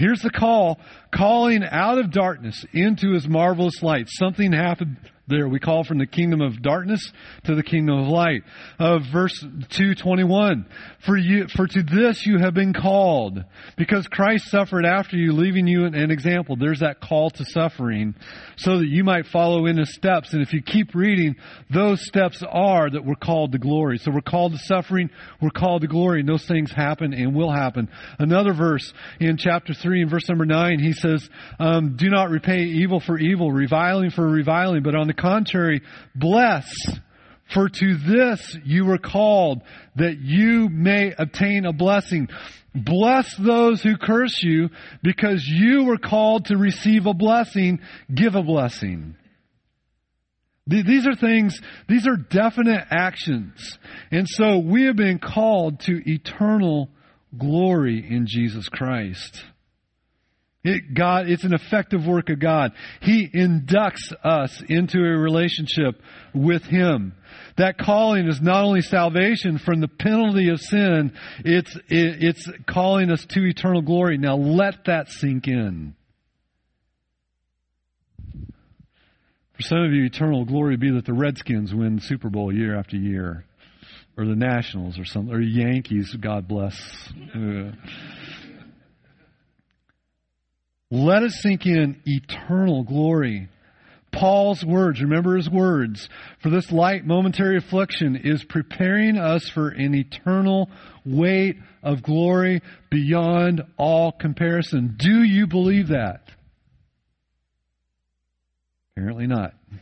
Here's 0.00 0.22
the 0.22 0.30
call, 0.30 0.80
calling 1.14 1.62
out 1.62 1.98
of 1.98 2.10
darkness 2.10 2.64
into 2.72 3.12
his 3.12 3.28
marvelous 3.28 3.82
light. 3.82 4.06
Something 4.08 4.50
happened 4.50 4.96
there. 5.30 5.48
We 5.48 5.60
call 5.60 5.84
from 5.84 5.98
the 5.98 6.06
kingdom 6.06 6.40
of 6.40 6.60
darkness 6.60 7.00
to 7.44 7.54
the 7.54 7.62
kingdom 7.62 7.98
of 7.98 8.08
light. 8.08 8.42
Uh, 8.78 8.98
verse 9.12 9.38
221. 9.40 10.66
For 11.06 11.16
you, 11.16 11.46
for 11.48 11.66
to 11.66 11.82
this 11.82 12.26
you 12.26 12.38
have 12.38 12.52
been 12.52 12.74
called, 12.74 13.42
because 13.76 14.06
Christ 14.08 14.50
suffered 14.50 14.84
after 14.84 15.16
you, 15.16 15.32
leaving 15.32 15.66
you 15.66 15.84
an, 15.84 15.94
an 15.94 16.10
example. 16.10 16.56
There's 16.56 16.80
that 16.80 17.00
call 17.00 17.30
to 17.30 17.44
suffering, 17.44 18.14
so 18.56 18.78
that 18.78 18.86
you 18.86 19.04
might 19.04 19.26
follow 19.26 19.66
in 19.66 19.78
his 19.78 19.94
steps. 19.94 20.32
And 20.32 20.42
if 20.42 20.52
you 20.52 20.62
keep 20.62 20.94
reading, 20.94 21.36
those 21.72 22.04
steps 22.06 22.42
are 22.46 22.90
that 22.90 23.04
we're 23.04 23.14
called 23.14 23.52
to 23.52 23.58
glory. 23.58 23.98
So 23.98 24.10
we're 24.10 24.20
called 24.20 24.52
to 24.52 24.58
suffering, 24.58 25.10
we're 25.40 25.50
called 25.50 25.82
to 25.82 25.88
glory, 25.88 26.20
and 26.20 26.28
those 26.28 26.46
things 26.46 26.70
happen 26.70 27.14
and 27.14 27.34
will 27.34 27.50
happen. 27.50 27.88
Another 28.18 28.52
verse 28.52 28.92
in 29.20 29.36
chapter 29.36 29.72
3 29.72 30.02
in 30.02 30.08
verse 30.08 30.28
number 30.28 30.46
9, 30.46 30.78
he 30.78 30.92
says, 30.92 31.28
um, 31.58 31.96
Do 31.96 32.08
not 32.10 32.30
repay 32.30 32.62
evil 32.62 33.00
for 33.00 33.18
evil, 33.18 33.52
reviling 33.52 34.10
for 34.10 34.26
reviling, 34.26 34.82
but 34.82 34.94
on 34.94 35.06
the 35.06 35.14
contrary, 35.20 35.82
bless. 36.14 36.66
For 37.52 37.68
to 37.68 37.96
this 37.96 38.56
you 38.64 38.84
were 38.84 38.98
called, 38.98 39.62
that 39.96 40.18
you 40.20 40.68
may 40.68 41.12
obtain 41.18 41.66
a 41.66 41.72
blessing. 41.72 42.28
Bless 42.74 43.34
those 43.36 43.82
who 43.82 43.96
curse 43.96 44.40
you, 44.42 44.70
because 45.02 45.44
you 45.44 45.84
were 45.84 45.98
called 45.98 46.44
to 46.46 46.56
receive 46.56 47.06
a 47.06 47.14
blessing. 47.14 47.80
Give 48.14 48.36
a 48.36 48.42
blessing. 48.42 49.16
These 50.68 51.04
are 51.08 51.16
things, 51.16 51.58
these 51.88 52.06
are 52.06 52.16
definite 52.16 52.86
actions. 52.92 53.76
And 54.12 54.28
so 54.28 54.58
we 54.58 54.84
have 54.84 54.94
been 54.94 55.18
called 55.18 55.80
to 55.80 56.00
eternal 56.08 56.88
glory 57.36 58.06
in 58.08 58.26
Jesus 58.28 58.68
Christ. 58.68 59.42
It, 60.62 60.94
God, 60.94 61.30
it's 61.30 61.44
an 61.44 61.54
effective 61.54 62.06
work 62.06 62.28
of 62.28 62.38
God. 62.38 62.72
He 63.00 63.26
inducts 63.26 64.12
us 64.22 64.62
into 64.68 64.98
a 64.98 65.18
relationship 65.18 66.00
with 66.34 66.62
Him. 66.64 67.14
That 67.56 67.78
calling 67.78 68.26
is 68.26 68.42
not 68.42 68.64
only 68.64 68.82
salvation 68.82 69.58
from 69.58 69.80
the 69.80 69.88
penalty 69.88 70.50
of 70.50 70.60
sin, 70.60 71.12
it's, 71.44 71.74
it, 71.88 72.22
it's 72.22 72.48
calling 72.66 73.10
us 73.10 73.24
to 73.30 73.46
eternal 73.46 73.80
glory. 73.80 74.18
Now 74.18 74.36
let 74.36 74.84
that 74.84 75.08
sink 75.08 75.48
in. 75.48 75.94
For 79.54 79.62
some 79.62 79.78
of 79.78 79.92
you, 79.92 80.04
eternal 80.04 80.44
glory 80.44 80.76
be 80.76 80.90
that 80.92 81.06
the 81.06 81.14
Redskins 81.14 81.74
win 81.74 82.00
Super 82.00 82.28
Bowl 82.28 82.54
year 82.54 82.78
after 82.78 82.96
year. 82.96 83.44
Or 84.16 84.26
the 84.26 84.36
Nationals 84.36 84.98
or 84.98 85.04
something. 85.06 85.34
Or 85.34 85.40
Yankees, 85.40 86.14
God 86.20 86.46
bless. 86.48 86.76
Let 90.90 91.22
us 91.22 91.40
sink 91.40 91.66
in 91.66 92.02
eternal 92.04 92.82
glory. 92.82 93.48
Paul's 94.12 94.64
words, 94.64 95.00
remember 95.00 95.36
his 95.36 95.48
words, 95.48 96.08
for 96.42 96.50
this 96.50 96.72
light 96.72 97.06
momentary 97.06 97.56
affliction 97.58 98.16
is 98.16 98.42
preparing 98.42 99.16
us 99.16 99.48
for 99.48 99.68
an 99.68 99.94
eternal 99.94 100.68
weight 101.04 101.58
of 101.84 102.02
glory 102.02 102.60
beyond 102.90 103.62
all 103.76 104.10
comparison. 104.10 104.96
Do 104.98 105.22
you 105.22 105.46
believe 105.46 105.88
that? 105.88 106.28
Apparently 108.96 109.28
not. 109.28 109.54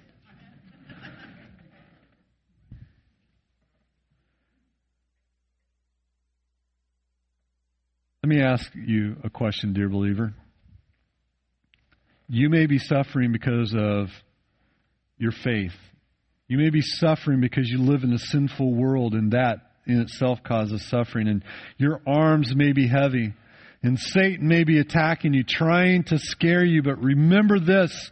Let 8.22 8.28
me 8.28 8.42
ask 8.42 8.70
you 8.74 9.16
a 9.24 9.30
question, 9.30 9.72
dear 9.72 9.88
believer. 9.88 10.34
You 12.28 12.50
may 12.50 12.66
be 12.66 12.78
suffering 12.78 13.32
because 13.32 13.74
of 13.74 14.08
your 15.16 15.32
faith. 15.32 15.74
You 16.46 16.58
may 16.58 16.70
be 16.70 16.82
suffering 16.82 17.40
because 17.40 17.68
you 17.68 17.78
live 17.78 18.04
in 18.04 18.12
a 18.12 18.18
sinful 18.18 18.74
world, 18.74 19.14
and 19.14 19.32
that 19.32 19.58
in 19.86 20.00
itself 20.00 20.42
causes 20.42 20.86
suffering. 20.88 21.28
And 21.28 21.42
your 21.78 22.00
arms 22.06 22.54
may 22.54 22.72
be 22.72 22.86
heavy, 22.86 23.32
and 23.82 23.98
Satan 23.98 24.46
may 24.46 24.64
be 24.64 24.78
attacking 24.78 25.34
you, 25.34 25.42
trying 25.42 26.04
to 26.04 26.18
scare 26.18 26.64
you. 26.64 26.82
But 26.82 27.02
remember 27.02 27.58
this 27.58 28.10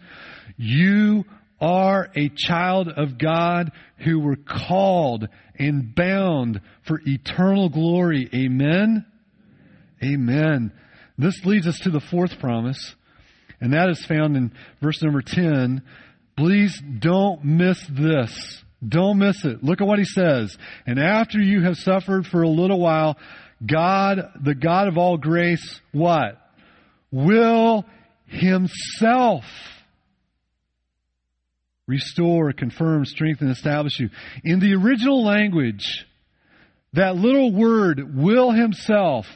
you 0.56 1.25
are 1.61 2.08
a 2.14 2.30
child 2.35 2.88
of 2.88 3.18
God 3.18 3.73
who 3.99 4.20
were 4.20 4.37
called 4.37 5.28
and 5.58 5.94
bound 5.94 6.61
for 6.87 7.00
eternal 7.06 7.68
glory. 7.68 8.28
Amen? 8.35 9.04
Amen. 10.02 10.73
This 11.18 11.44
leads 11.44 11.66
us 11.66 11.78
to 11.80 11.90
the 11.90 12.00
fourth 12.00 12.38
promise. 12.38 12.94
And 13.60 13.72
that 13.72 13.88
is 13.90 14.04
found 14.04 14.36
in 14.36 14.52
verse 14.82 15.02
number 15.02 15.22
10. 15.22 15.82
Please 16.36 16.80
don't 16.98 17.44
miss 17.44 17.84
this. 17.90 18.62
Don't 18.86 19.18
miss 19.18 19.44
it. 19.44 19.64
Look 19.64 19.80
at 19.80 19.86
what 19.86 19.98
he 19.98 20.04
says. 20.04 20.56
And 20.86 20.98
after 20.98 21.40
you 21.40 21.62
have 21.62 21.76
suffered 21.76 22.26
for 22.26 22.42
a 22.42 22.48
little 22.48 22.78
while, 22.78 23.16
God, 23.64 24.20
the 24.42 24.54
God 24.54 24.88
of 24.88 24.98
all 24.98 25.16
grace, 25.16 25.80
what? 25.92 26.38
Will 27.10 27.84
himself 28.26 29.44
restore, 31.86 32.52
confirm, 32.52 33.04
strengthen, 33.04 33.48
establish 33.48 33.98
you. 33.98 34.10
In 34.44 34.58
the 34.58 34.75
original 34.75 35.25
language, 35.25 36.06
that 36.92 37.16
little 37.16 37.52
word, 37.52 38.16
will 38.16 38.50
himself, 38.50 39.26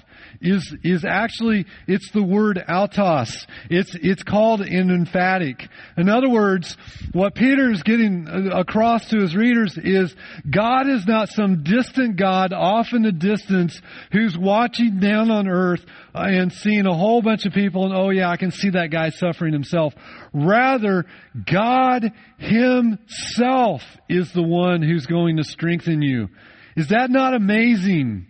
is, 0.41 0.75
is 0.83 1.05
actually, 1.05 1.67
it's 1.87 2.11
the 2.13 2.23
word 2.23 2.63
autos. 2.69 3.47
It's, 3.69 3.95
it's 3.95 4.23
called 4.23 4.61
an 4.61 4.91
emphatic. 4.91 5.69
In 5.97 6.09
other 6.09 6.29
words, 6.29 6.77
what 7.13 7.35
Peter 7.35 7.71
is 7.71 7.83
getting 7.83 8.27
uh, 8.29 8.59
across 8.59 9.09
to 9.11 9.19
his 9.19 9.35
readers 9.35 9.77
is 9.77 10.15
God 10.49 10.89
is 10.89 11.07
not 11.07 11.29
some 11.29 11.63
distant 11.63 12.17
God 12.17 12.53
off 12.53 12.93
in 12.93 13.03
the 13.03 13.13
distance 13.13 13.81
who's 14.13 14.37
watching 14.37 15.01
down 15.01 15.31
on 15.31 15.49
earth 15.49 15.85
and 16.15 16.53
seeing 16.53 16.87
a 16.87 16.95
whole 16.95 17.23
bunch 17.23 17.47
of 17.47 17.53
people 17.53 17.85
and, 17.85 17.95
oh 17.95 18.11
yeah, 18.11 18.31
I 18.31 18.37
can 18.37 18.51
see 18.51 18.71
that 18.71 18.91
guy 18.91 19.11
suffering 19.11 19.53
himself. 19.53 19.95
Rather, 20.33 21.07
God 21.51 22.13
himself 22.39 23.83
is 24.09 24.33
the 24.33 24.43
one 24.43 24.83
who's 24.83 25.07
going 25.07 25.37
to 25.37 25.45
strengthen 25.45 26.03
you. 26.03 26.29
Is 26.77 26.89
that 26.89 27.11
not 27.11 27.35
amazing? 27.35 28.27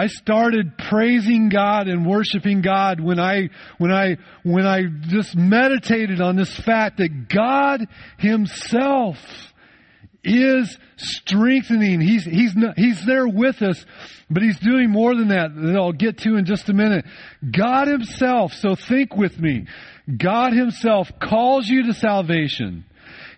I 0.00 0.06
started 0.06 0.78
praising 0.78 1.50
God 1.50 1.86
and 1.86 2.06
worshiping 2.06 2.62
God 2.62 3.00
when 3.00 3.20
I, 3.20 3.50
when 3.76 3.92
I, 3.92 4.16
when 4.44 4.66
I 4.66 4.84
just 5.08 5.36
meditated 5.36 6.22
on 6.22 6.36
this 6.36 6.58
fact 6.60 6.96
that 6.98 7.28
God 7.28 7.86
Himself 8.16 9.18
is 10.24 10.74
strengthening. 10.96 12.00
He's, 12.00 12.24
he's, 12.24 12.56
not, 12.56 12.78
he's 12.78 13.04
there 13.04 13.28
with 13.28 13.60
us, 13.60 13.84
but 14.30 14.42
He's 14.42 14.58
doing 14.58 14.88
more 14.88 15.14
than 15.14 15.28
that 15.28 15.54
that 15.54 15.76
I'll 15.76 15.92
get 15.92 16.16
to 16.20 16.36
in 16.36 16.46
just 16.46 16.70
a 16.70 16.72
minute. 16.72 17.04
God 17.54 17.86
Himself, 17.86 18.54
so 18.54 18.76
think 18.76 19.14
with 19.14 19.38
me, 19.38 19.66
God 20.16 20.54
Himself 20.54 21.08
calls 21.20 21.68
you 21.68 21.88
to 21.88 21.92
salvation. 21.92 22.86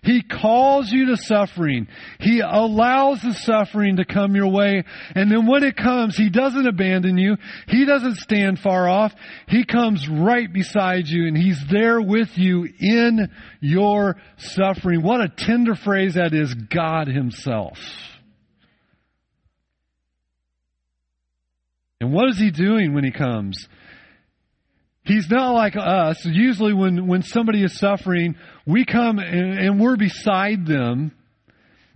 He 0.03 0.21
calls 0.21 0.91
you 0.91 1.07
to 1.07 1.17
suffering. 1.17 1.87
He 2.19 2.41
allows 2.41 3.21
the 3.21 3.33
suffering 3.33 3.95
to 3.95 4.05
come 4.05 4.35
your 4.35 4.51
way. 4.51 4.83
And 5.15 5.31
then 5.31 5.47
when 5.47 5.63
it 5.63 5.77
comes, 5.77 6.17
He 6.17 6.29
doesn't 6.29 6.67
abandon 6.67 7.17
you. 7.17 7.37
He 7.67 7.85
doesn't 7.85 8.17
stand 8.17 8.59
far 8.59 8.87
off. 8.89 9.13
He 9.47 9.63
comes 9.63 10.07
right 10.09 10.51
beside 10.51 11.07
you 11.07 11.27
and 11.27 11.37
He's 11.37 11.59
there 11.71 12.01
with 12.01 12.37
you 12.37 12.67
in 12.79 13.29
your 13.61 14.17
suffering. 14.37 15.01
What 15.01 15.21
a 15.21 15.29
tender 15.29 15.75
phrase 15.75 16.15
that 16.15 16.33
is, 16.33 16.53
God 16.53 17.07
Himself. 17.07 17.77
And 22.01 22.11
what 22.11 22.27
is 22.29 22.37
He 22.37 22.51
doing 22.51 22.93
when 22.93 23.05
He 23.05 23.11
comes? 23.11 23.55
He's 25.05 25.29
not 25.29 25.51
like 25.51 25.75
us. 25.75 26.25
Usually 26.25 26.73
when, 26.73 27.07
when 27.07 27.23
somebody 27.23 27.63
is 27.63 27.77
suffering, 27.77 28.35
we 28.65 28.85
come 28.85 29.19
and, 29.19 29.59
and, 29.59 29.79
we're 29.79 29.97
beside 29.97 30.65
them. 30.65 31.11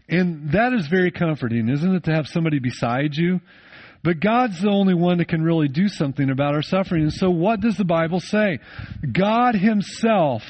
And 0.09 0.51
that 0.51 0.73
is 0.73 0.87
very 0.87 1.11
comforting, 1.11 1.69
isn't 1.69 1.95
it, 1.95 2.03
to 2.05 2.13
have 2.13 2.27
somebody 2.27 2.59
beside 2.59 3.15
you? 3.15 3.39
But 4.03 4.19
God's 4.19 4.61
the 4.61 4.69
only 4.69 4.93
one 4.93 5.17
that 5.17 5.27
can 5.27 5.41
really 5.41 5.67
do 5.67 5.87
something 5.87 6.29
about 6.29 6.53
our 6.53 6.61
suffering. 6.61 7.03
And 7.03 7.13
so 7.13 7.29
what 7.29 7.61
does 7.61 7.77
the 7.77 7.85
Bible 7.85 8.19
say? 8.19 8.59
God 9.09 9.55
Himself 9.55 10.43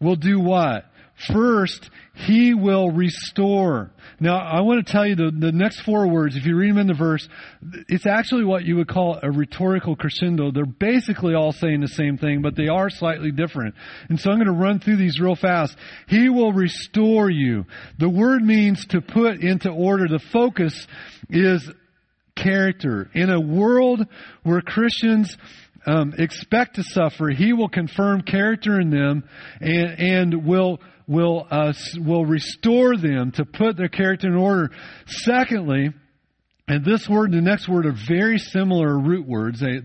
will 0.00 0.16
do 0.16 0.40
what? 0.40 0.86
First, 1.32 1.88
He 2.14 2.54
will 2.54 2.90
restore. 2.90 3.92
Now, 4.18 4.38
I 4.38 4.60
want 4.62 4.84
to 4.86 4.92
tell 4.92 5.06
you 5.06 5.14
the, 5.14 5.30
the 5.30 5.52
next 5.52 5.80
four 5.80 6.08
words, 6.08 6.36
if 6.36 6.44
you 6.46 6.56
read 6.56 6.70
them 6.70 6.78
in 6.78 6.86
the 6.86 6.94
verse, 6.94 7.28
it's 7.88 8.06
actually 8.06 8.44
what 8.44 8.64
you 8.64 8.76
would 8.76 8.88
call 8.88 9.18
a 9.22 9.30
rhetorical 9.30 9.96
crescendo. 9.96 10.50
They're 10.50 10.64
basically 10.64 11.34
all 11.34 11.52
saying 11.52 11.80
the 11.80 11.88
same 11.88 12.18
thing, 12.18 12.42
but 12.42 12.56
they 12.56 12.68
are 12.68 12.90
slightly 12.90 13.30
different. 13.30 13.74
And 14.08 14.18
so 14.18 14.30
I'm 14.30 14.36
going 14.36 14.46
to 14.46 14.52
run 14.52 14.80
through 14.80 14.96
these 14.96 15.20
real 15.20 15.36
fast. 15.36 15.76
He 16.08 16.28
will 16.28 16.52
restore 16.52 17.30
you. 17.30 17.66
The 17.98 18.08
word 18.08 18.42
means 18.42 18.84
to 18.86 19.00
put 19.00 19.42
into 19.42 19.70
order. 19.70 20.08
The 20.08 20.24
focus 20.32 20.86
is 21.28 21.70
character. 22.34 23.10
In 23.14 23.30
a 23.30 23.40
world 23.40 24.06
where 24.42 24.60
Christians 24.60 25.36
um, 25.86 26.14
expect 26.16 26.76
to 26.76 26.82
suffer, 26.82 27.28
He 27.28 27.52
will 27.52 27.68
confirm 27.68 28.22
character 28.22 28.80
in 28.80 28.90
them 28.90 29.24
and, 29.60 30.00
and 30.00 30.46
will 30.46 30.80
will, 31.12 31.46
uh, 31.50 31.72
will 31.98 32.24
restore 32.24 32.96
them 32.96 33.30
to 33.32 33.44
put 33.44 33.76
their 33.76 33.88
character 33.88 34.26
in 34.28 34.36
order. 34.36 34.70
Secondly, 35.06 35.90
and 36.72 36.82
this 36.86 37.06
word 37.06 37.32
and 37.32 37.34
the 37.34 37.50
next 37.50 37.68
word 37.68 37.84
are 37.84 37.94
very 38.08 38.38
similar 38.38 38.98
root 38.98 39.28
words. 39.28 39.60
They, 39.60 39.80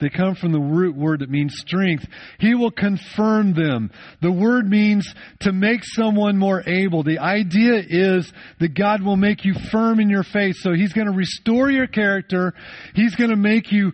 they 0.00 0.08
come 0.08 0.36
from 0.36 0.52
the 0.52 0.60
root 0.60 0.96
word 0.96 1.18
that 1.18 1.28
means 1.28 1.52
strength. 1.58 2.06
He 2.38 2.54
will 2.54 2.70
confirm 2.70 3.54
them. 3.54 3.90
The 4.22 4.30
word 4.30 4.68
means 4.68 5.12
to 5.40 5.50
make 5.50 5.80
someone 5.82 6.38
more 6.38 6.62
able. 6.64 7.02
The 7.02 7.18
idea 7.18 7.82
is 7.84 8.32
that 8.60 8.74
God 8.74 9.02
will 9.02 9.16
make 9.16 9.44
you 9.44 9.52
firm 9.72 9.98
in 9.98 10.08
your 10.08 10.22
faith. 10.22 10.54
So 10.60 10.74
He's 10.74 10.92
going 10.92 11.08
to 11.08 11.12
restore 11.12 11.72
your 11.72 11.88
character. 11.88 12.54
He's 12.94 13.16
going 13.16 13.30
to 13.30 13.36
make 13.36 13.72
you 13.72 13.90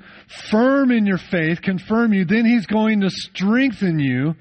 firm 0.51 0.91
in 0.91 1.07
your 1.07 1.21
faith, 1.31 1.63
confirm 1.63 2.13
you. 2.13 2.27
Then 2.27 2.45
He's 2.45 2.67
going 2.67 3.01
to 3.01 3.09
strengthen 3.09 3.99
you. 3.99 4.35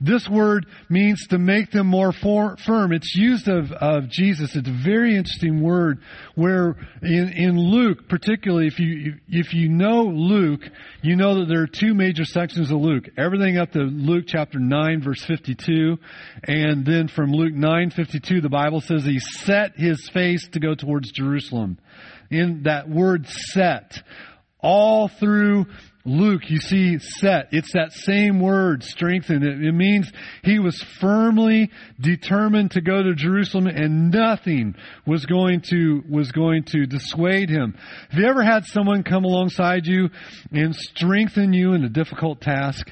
This 0.00 0.28
word 0.28 0.66
means 0.88 1.26
to 1.30 1.38
make 1.38 1.72
them 1.72 1.88
more 1.88 2.12
for, 2.12 2.56
firm. 2.64 2.92
It's 2.92 3.16
used 3.16 3.48
of, 3.48 3.72
of 3.72 4.08
Jesus. 4.08 4.54
It's 4.54 4.68
a 4.68 4.84
very 4.84 5.16
interesting 5.16 5.60
word 5.60 5.98
where 6.36 6.76
in, 7.02 7.32
in 7.34 7.47
Luke, 7.56 8.08
particularly 8.08 8.66
if 8.66 8.80
you, 8.80 9.14
if 9.28 9.54
you 9.54 9.68
know 9.68 10.02
Luke, 10.02 10.62
you 11.02 11.14
know 11.14 11.38
that 11.38 11.46
there 11.46 11.62
are 11.62 11.68
two 11.68 11.94
major 11.94 12.24
sections 12.24 12.70
of 12.70 12.78
Luke. 12.78 13.04
Everything 13.16 13.58
up 13.58 13.72
to 13.72 13.78
Luke 13.78 14.24
chapter 14.26 14.58
9 14.58 15.00
verse 15.02 15.24
52. 15.24 15.98
And 16.44 16.84
then 16.84 17.06
from 17.08 17.32
Luke 17.32 17.54
9 17.54 17.90
52, 17.90 18.40
the 18.40 18.48
Bible 18.48 18.80
says 18.80 19.04
he 19.04 19.20
set 19.20 19.76
his 19.76 20.08
face 20.12 20.48
to 20.48 20.60
go 20.60 20.74
towards 20.74 21.12
Jerusalem. 21.12 21.78
In 22.30 22.64
that 22.64 22.88
word 22.88 23.26
set, 23.28 24.02
all 24.60 25.08
through 25.08 25.66
Luke, 26.08 26.48
you 26.48 26.56
see 26.58 26.98
set. 26.98 27.48
It's 27.52 27.74
that 27.74 27.92
same 27.92 28.40
word, 28.40 28.82
strengthened. 28.82 29.44
It, 29.44 29.62
it, 29.62 29.72
means 29.72 30.10
he 30.42 30.58
was 30.58 30.82
firmly 31.00 31.70
determined 32.00 32.70
to 32.70 32.80
go 32.80 33.02
to 33.02 33.14
Jerusalem 33.14 33.66
and 33.66 34.10
nothing 34.10 34.74
was 35.06 35.26
going 35.26 35.60
to, 35.68 36.02
was 36.08 36.32
going 36.32 36.64
to 36.68 36.86
dissuade 36.86 37.50
him. 37.50 37.74
Have 38.08 38.18
you 38.18 38.26
ever 38.26 38.42
had 38.42 38.64
someone 38.64 39.02
come 39.02 39.24
alongside 39.24 39.86
you 39.86 40.08
and 40.50 40.74
strengthen 40.74 41.52
you 41.52 41.74
in 41.74 41.84
a 41.84 41.90
difficult 41.90 42.40
task? 42.40 42.90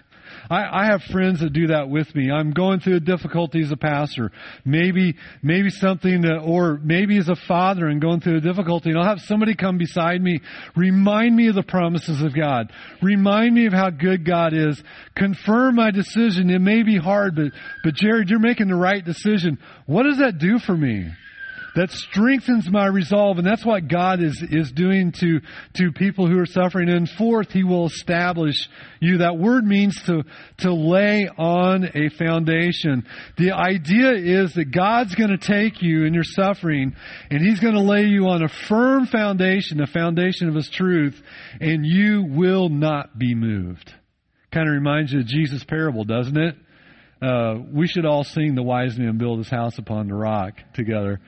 I, 0.50 0.82
I 0.82 0.86
have 0.86 1.02
friends 1.02 1.40
that 1.40 1.52
do 1.52 1.68
that 1.68 1.88
with 1.88 2.14
me. 2.14 2.30
I'm 2.30 2.52
going 2.52 2.80
through 2.80 2.96
a 2.96 3.00
difficulty 3.00 3.62
as 3.62 3.70
a 3.70 3.76
pastor. 3.76 4.30
Maybe, 4.64 5.16
maybe 5.42 5.70
something 5.70 6.22
that, 6.22 6.38
or 6.38 6.78
maybe 6.82 7.18
as 7.18 7.28
a 7.28 7.36
father 7.36 7.86
and 7.86 8.00
going 8.00 8.20
through 8.20 8.38
a 8.38 8.40
difficulty 8.40 8.90
and 8.90 8.98
I'll 8.98 9.08
have 9.08 9.20
somebody 9.20 9.54
come 9.54 9.78
beside 9.78 10.20
me, 10.20 10.40
remind 10.74 11.34
me 11.34 11.48
of 11.48 11.54
the 11.54 11.62
promises 11.62 12.22
of 12.22 12.34
God. 12.34 12.72
Remind 13.02 13.54
me 13.54 13.66
of 13.66 13.72
how 13.72 13.90
good 13.90 14.24
God 14.24 14.52
is. 14.52 14.82
Confirm 15.14 15.76
my 15.76 15.90
decision. 15.90 16.50
It 16.50 16.60
may 16.60 16.82
be 16.82 16.96
hard, 16.96 17.36
but, 17.36 17.52
but 17.82 17.94
Jarred, 17.94 18.28
you're 18.28 18.38
making 18.38 18.68
the 18.68 18.76
right 18.76 19.04
decision. 19.04 19.58
What 19.86 20.04
does 20.04 20.18
that 20.18 20.38
do 20.38 20.58
for 20.58 20.76
me? 20.76 21.10
That 21.76 21.90
strengthens 21.90 22.68
my 22.70 22.86
resolve. 22.86 23.36
And 23.36 23.46
that's 23.46 23.64
what 23.64 23.86
God 23.86 24.22
is, 24.22 24.42
is 24.50 24.72
doing 24.72 25.12
to, 25.20 25.40
to 25.74 25.92
people 25.92 26.26
who 26.26 26.38
are 26.38 26.46
suffering. 26.46 26.88
And 26.88 27.08
fourth, 27.08 27.52
He 27.52 27.64
will 27.64 27.86
establish 27.86 28.56
you. 28.98 29.18
That 29.18 29.38
word 29.38 29.64
means 29.64 29.94
to, 30.06 30.24
to 30.58 30.72
lay 30.72 31.28
on 31.28 31.84
a 31.94 32.08
foundation. 32.08 33.06
The 33.36 33.52
idea 33.52 34.12
is 34.12 34.54
that 34.54 34.72
God's 34.74 35.14
going 35.14 35.30
to 35.30 35.38
take 35.38 35.82
you 35.82 36.04
in 36.04 36.14
your 36.14 36.24
suffering 36.24 36.96
and 37.30 37.40
He's 37.42 37.60
going 37.60 37.74
to 37.74 37.80
lay 37.80 38.04
you 38.04 38.26
on 38.28 38.42
a 38.42 38.48
firm 38.48 39.06
foundation, 39.06 39.82
a 39.82 39.86
foundation 39.86 40.48
of 40.48 40.54
His 40.54 40.70
truth, 40.70 41.20
and 41.60 41.84
you 41.84 42.24
will 42.26 42.70
not 42.70 43.18
be 43.18 43.34
moved. 43.34 43.92
Kind 44.50 44.66
of 44.66 44.72
reminds 44.72 45.12
you 45.12 45.20
of 45.20 45.26
Jesus' 45.26 45.62
parable, 45.62 46.04
doesn't 46.04 46.38
it? 46.38 46.56
Uh, 47.20 47.56
we 47.70 47.86
should 47.86 48.06
all 48.06 48.24
sing 48.24 48.54
the 48.54 48.62
wise 48.62 48.98
man 48.98 49.18
build 49.18 49.38
his 49.38 49.48
house 49.48 49.78
upon 49.78 50.08
the 50.08 50.14
rock 50.14 50.54
together 50.74 51.20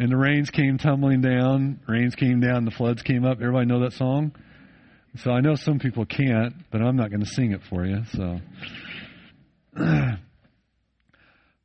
and 0.00 0.10
the 0.10 0.16
rains 0.16 0.48
came 0.48 0.78
tumbling 0.78 1.20
down. 1.20 1.78
Rains 1.86 2.14
came 2.14 2.40
down, 2.40 2.64
the 2.64 2.70
floods 2.70 3.02
came 3.02 3.26
up. 3.26 3.36
Everybody 3.36 3.66
know 3.66 3.80
that 3.80 3.92
song? 3.92 4.32
So 5.16 5.30
I 5.30 5.40
know 5.40 5.56
some 5.56 5.78
people 5.78 6.06
can't, 6.06 6.54
but 6.72 6.80
I'm 6.80 6.96
not 6.96 7.10
going 7.10 7.20
to 7.20 7.26
sing 7.26 7.52
it 7.52 7.60
for 7.68 7.84
you. 7.84 8.04
So, 8.14 8.38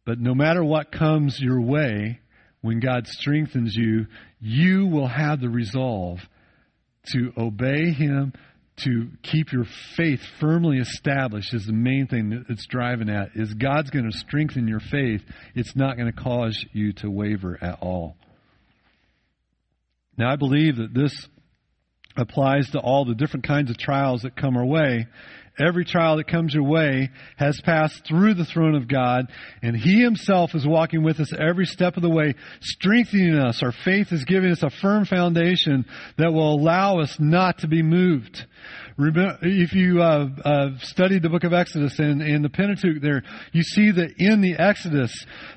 but 0.05 0.19
no 0.19 0.35
matter 0.35 0.65
what 0.65 0.91
comes 0.91 1.39
your 1.39 1.61
way, 1.61 2.19
when 2.59 2.81
God 2.81 3.07
strengthens 3.07 3.73
you, 3.73 4.07
you 4.41 4.87
will 4.87 5.07
have 5.07 5.39
the 5.39 5.49
resolve 5.49 6.19
to 7.13 7.31
obey 7.37 7.93
Him, 7.93 8.33
to 8.83 9.07
keep 9.23 9.53
your 9.53 9.65
faith 9.95 10.19
firmly 10.41 10.79
established 10.79 11.53
is 11.53 11.65
the 11.65 11.71
main 11.71 12.07
thing 12.07 12.31
that 12.31 12.45
it's 12.49 12.65
driving 12.65 13.09
at 13.09 13.29
is 13.35 13.53
God's 13.53 13.91
going 13.91 14.11
to 14.11 14.17
strengthen 14.17 14.67
your 14.67 14.81
faith. 14.81 15.21
It's 15.53 15.73
not 15.77 15.95
going 15.95 16.11
to 16.11 16.21
cause 16.21 16.65
you 16.73 16.91
to 16.93 17.09
waver 17.09 17.57
at 17.61 17.79
all. 17.81 18.17
Now, 20.17 20.31
I 20.31 20.35
believe 20.35 20.77
that 20.77 20.93
this 20.93 21.27
applies 22.17 22.69
to 22.71 22.79
all 22.79 23.05
the 23.05 23.15
different 23.15 23.45
kinds 23.45 23.69
of 23.69 23.77
trials 23.77 24.21
that 24.21 24.35
come 24.35 24.55
our 24.55 24.65
way. 24.65 25.07
every 25.57 25.85
trial 25.85 26.17
that 26.17 26.27
comes 26.27 26.53
your 26.53 26.63
way 26.63 27.09
has 27.37 27.59
passed 27.63 28.05
through 28.07 28.33
the 28.33 28.45
throne 28.45 28.75
of 28.75 28.87
God, 28.87 29.27
and 29.61 29.75
He 29.75 30.01
Himself 30.01 30.53
is 30.53 30.65
walking 30.65 31.03
with 31.03 31.19
us 31.19 31.31
every 31.37 31.65
step 31.65 31.95
of 31.95 32.03
the 32.03 32.09
way, 32.09 32.35
strengthening 32.61 33.35
us. 33.35 33.61
Our 33.63 33.73
faith 33.83 34.11
is 34.11 34.25
giving 34.25 34.51
us 34.51 34.63
a 34.63 34.69
firm 34.69 35.05
foundation 35.05 35.85
that 36.17 36.33
will 36.33 36.55
allow 36.55 36.99
us 36.99 37.15
not 37.19 37.59
to 37.59 37.67
be 37.67 37.81
moved. 37.81 38.45
If 38.97 39.73
you 39.73 40.01
uh, 40.01 40.29
uh, 40.45 40.69
studied 40.79 41.21
the 41.21 41.27
book 41.27 41.43
of 41.43 41.51
Exodus 41.51 41.99
and, 41.99 42.21
and 42.21 42.45
the 42.45 42.49
Pentateuch 42.49 43.01
there, 43.01 43.23
you 43.51 43.61
see 43.61 43.91
that 43.91 44.13
in 44.19 44.39
the 44.39 44.55
Exodus 44.57 45.11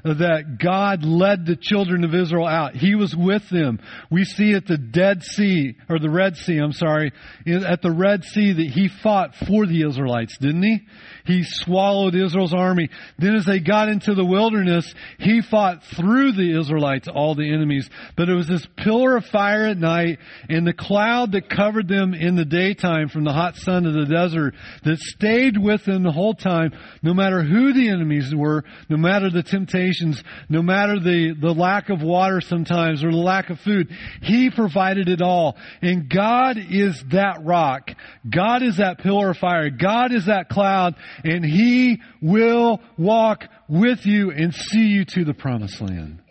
uh, 0.05 0.15
that 0.15 0.59
God 0.61 1.05
led 1.05 1.47
the 1.47 1.55
children 1.55 2.03
of 2.03 2.17
Israel 2.17 2.49
out. 2.49 2.75
He 2.75 2.97
was 2.97 3.15
with 3.17 3.49
them. 3.49 3.79
We 4.11 4.25
see 4.25 4.55
at 4.55 4.67
the 4.67 4.77
Dead 4.77 5.23
Sea, 5.23 5.77
or 5.89 6.01
the 6.01 6.11
Red 6.11 6.37
Sea, 6.37 6.59
I'm 6.59 6.73
sorry, 6.73 7.13
at 7.47 7.81
the 7.81 7.93
Red 7.93 8.25
Sea 8.25 8.55
that 8.55 8.71
He 8.75 8.89
fought 8.89 9.37
for 9.47 9.67
the 9.67 9.87
Israelites, 9.89 10.37
didn't 10.39 10.65
He? 10.65 10.81
He 11.25 11.45
swallowed 11.45 12.17
Israel's 12.17 12.55
army. 12.55 12.89
Then 13.19 13.37
as 13.37 13.45
they 13.45 13.61
got 13.61 13.89
into 13.89 14.15
the 14.15 14.25
wilderness, 14.25 14.93
He 15.21 15.43
fought 15.43 15.85
through 15.97 16.33
the 16.33 16.59
Israelites, 16.59 17.07
all 17.07 17.37
the 17.37 17.55
enemies. 17.55 17.89
But 18.17 18.29
it 18.29 18.35
was 18.35 18.49
this 18.49 18.67
pillar 18.77 19.17
of 19.17 19.27
fire 19.27 19.67
at 19.67 19.79
night 19.79 20.19
and 20.49 20.67
the 20.67 20.73
cloud 20.73 21.33
that 21.33 21.49
covered 21.49 21.87
them 21.87 22.15
in 22.15 22.35
the 22.35 22.45
daytime 22.45 23.09
from 23.09 23.28
the 23.29 23.35
hot 23.35 23.57
sun 23.57 23.85
of 23.85 23.93
the 23.93 24.07
desert 24.07 24.55
that 24.85 24.97
stayed 24.99 25.59
with 25.59 25.85
them 25.85 26.03
the 26.03 26.11
whole 26.11 26.33
time, 26.33 26.73
no 27.03 27.13
matter 27.13 27.43
who 27.43 27.75
the 27.75 27.91
enemies 27.91 28.35
were, 28.35 28.65
no 28.89 28.97
matter 28.97 29.29
the 29.29 29.43
temptations, 29.43 30.23
no 30.49 30.63
matter 30.63 30.99
the, 30.99 31.35
the 31.39 31.53
lack 31.53 31.91
of 31.91 32.01
water 32.01 32.41
sometimes 32.41 33.05
or 33.05 33.11
the 33.11 33.19
lack 33.19 33.51
of 33.51 33.61
food. 33.61 33.91
He 34.23 34.51
provided 34.51 35.11
it 35.11 35.21
all. 35.21 35.59
And 35.83 36.09
God 36.09 36.57
is 36.57 37.05
that 37.13 37.45
rock. 37.45 37.91
God 38.29 38.63
is 38.63 38.79
that 38.79 38.99
pillar 38.99 39.31
of 39.31 39.37
fire. 39.37 39.69
God 39.69 40.13
is 40.13 40.25
that 40.27 40.49
cloud 40.49 40.95
and 41.23 41.45
He 41.45 42.01
will 42.23 42.81
walk 42.97 43.45
with 43.69 44.07
you 44.07 44.31
and 44.31 44.55
see 44.55 44.87
you 44.87 45.05
to 45.05 45.27
the 45.27 45.35
promised 45.35 45.83
land. 45.83 46.23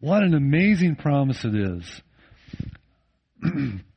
What 0.00 0.22
an 0.22 0.34
amazing 0.34 0.96
promise 0.96 1.46
it 1.46 1.54
is. 1.54 2.02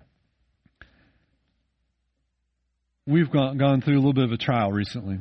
we've 3.06 3.32
gone, 3.32 3.58
gone 3.58 3.82
through 3.82 3.96
a 3.96 4.02
little 4.02 4.14
bit 4.14 4.26
of 4.26 4.32
a 4.32 4.38
trial 4.38 4.72
recently. 4.72 5.20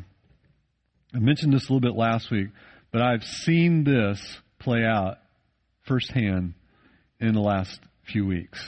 I 1.14 1.18
mentioned 1.18 1.52
this 1.52 1.68
a 1.68 1.72
little 1.72 1.80
bit 1.80 1.96
last 1.96 2.30
week, 2.30 2.48
but 2.90 3.02
I've 3.02 3.22
seen 3.22 3.84
this 3.84 4.20
play 4.58 4.84
out 4.84 5.18
firsthand 5.86 6.54
in 7.20 7.34
the 7.34 7.40
last 7.40 7.80
few 8.04 8.26
weeks. 8.26 8.60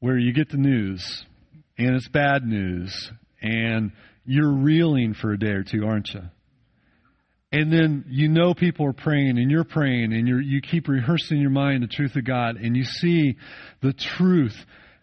Where 0.00 0.18
you 0.18 0.32
get 0.32 0.48
the 0.50 0.56
news, 0.56 1.24
and 1.78 1.94
it's 1.94 2.08
bad 2.08 2.44
news, 2.44 3.10
and 3.42 3.92
you're 4.24 4.52
reeling 4.52 5.14
for 5.14 5.32
a 5.32 5.38
day 5.38 5.50
or 5.50 5.62
two, 5.62 5.84
aren't 5.84 6.08
you? 6.12 6.22
And 7.52 7.72
then 7.72 8.04
you 8.08 8.28
know 8.28 8.54
people 8.54 8.86
are 8.86 8.92
praying 8.92 9.38
and 9.38 9.50
you're 9.50 9.64
praying 9.64 10.12
and 10.12 10.28
you 10.28 10.38
you 10.38 10.60
keep 10.60 10.86
rehearsing 10.86 11.38
in 11.38 11.42
your 11.42 11.50
mind 11.50 11.82
the 11.82 11.88
truth 11.88 12.14
of 12.14 12.24
God 12.24 12.56
and 12.56 12.76
you 12.76 12.84
see 12.84 13.36
the 13.82 13.92
truth 13.92 14.54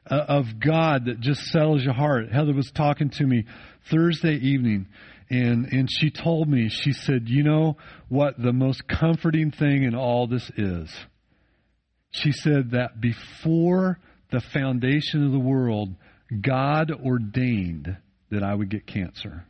uh, 0.10 0.26
of 0.28 0.60
God 0.60 1.06
that 1.06 1.20
just 1.20 1.42
settles 1.46 1.84
your 1.84 1.94
heart. 1.94 2.32
Heather 2.32 2.54
was 2.54 2.72
talking 2.72 3.10
to 3.12 3.26
me 3.26 3.46
Thursday 3.92 4.36
evening, 4.36 4.88
and, 5.30 5.66
and 5.72 5.90
she 5.92 6.10
told 6.10 6.48
me, 6.48 6.70
she 6.70 6.94
said, 6.94 7.28
You 7.28 7.44
know 7.44 7.78
what 8.10 8.42
the 8.42 8.54
most 8.54 8.88
comforting 8.88 9.52
thing 9.52 9.84
in 9.84 9.96
all 9.96 10.28
this 10.28 10.50
is? 10.58 10.94
She 12.12 12.32
said 12.32 12.72
that 12.72 13.02
before 13.02 14.00
the 14.32 14.42
foundation 14.54 15.26
of 15.26 15.32
the 15.32 15.40
world, 15.40 15.96
God 16.42 16.92
ordained 16.92 17.98
that 18.32 18.44
I 18.44 18.54
would 18.54 18.70
get 18.70 18.88
cancer. 18.88 19.46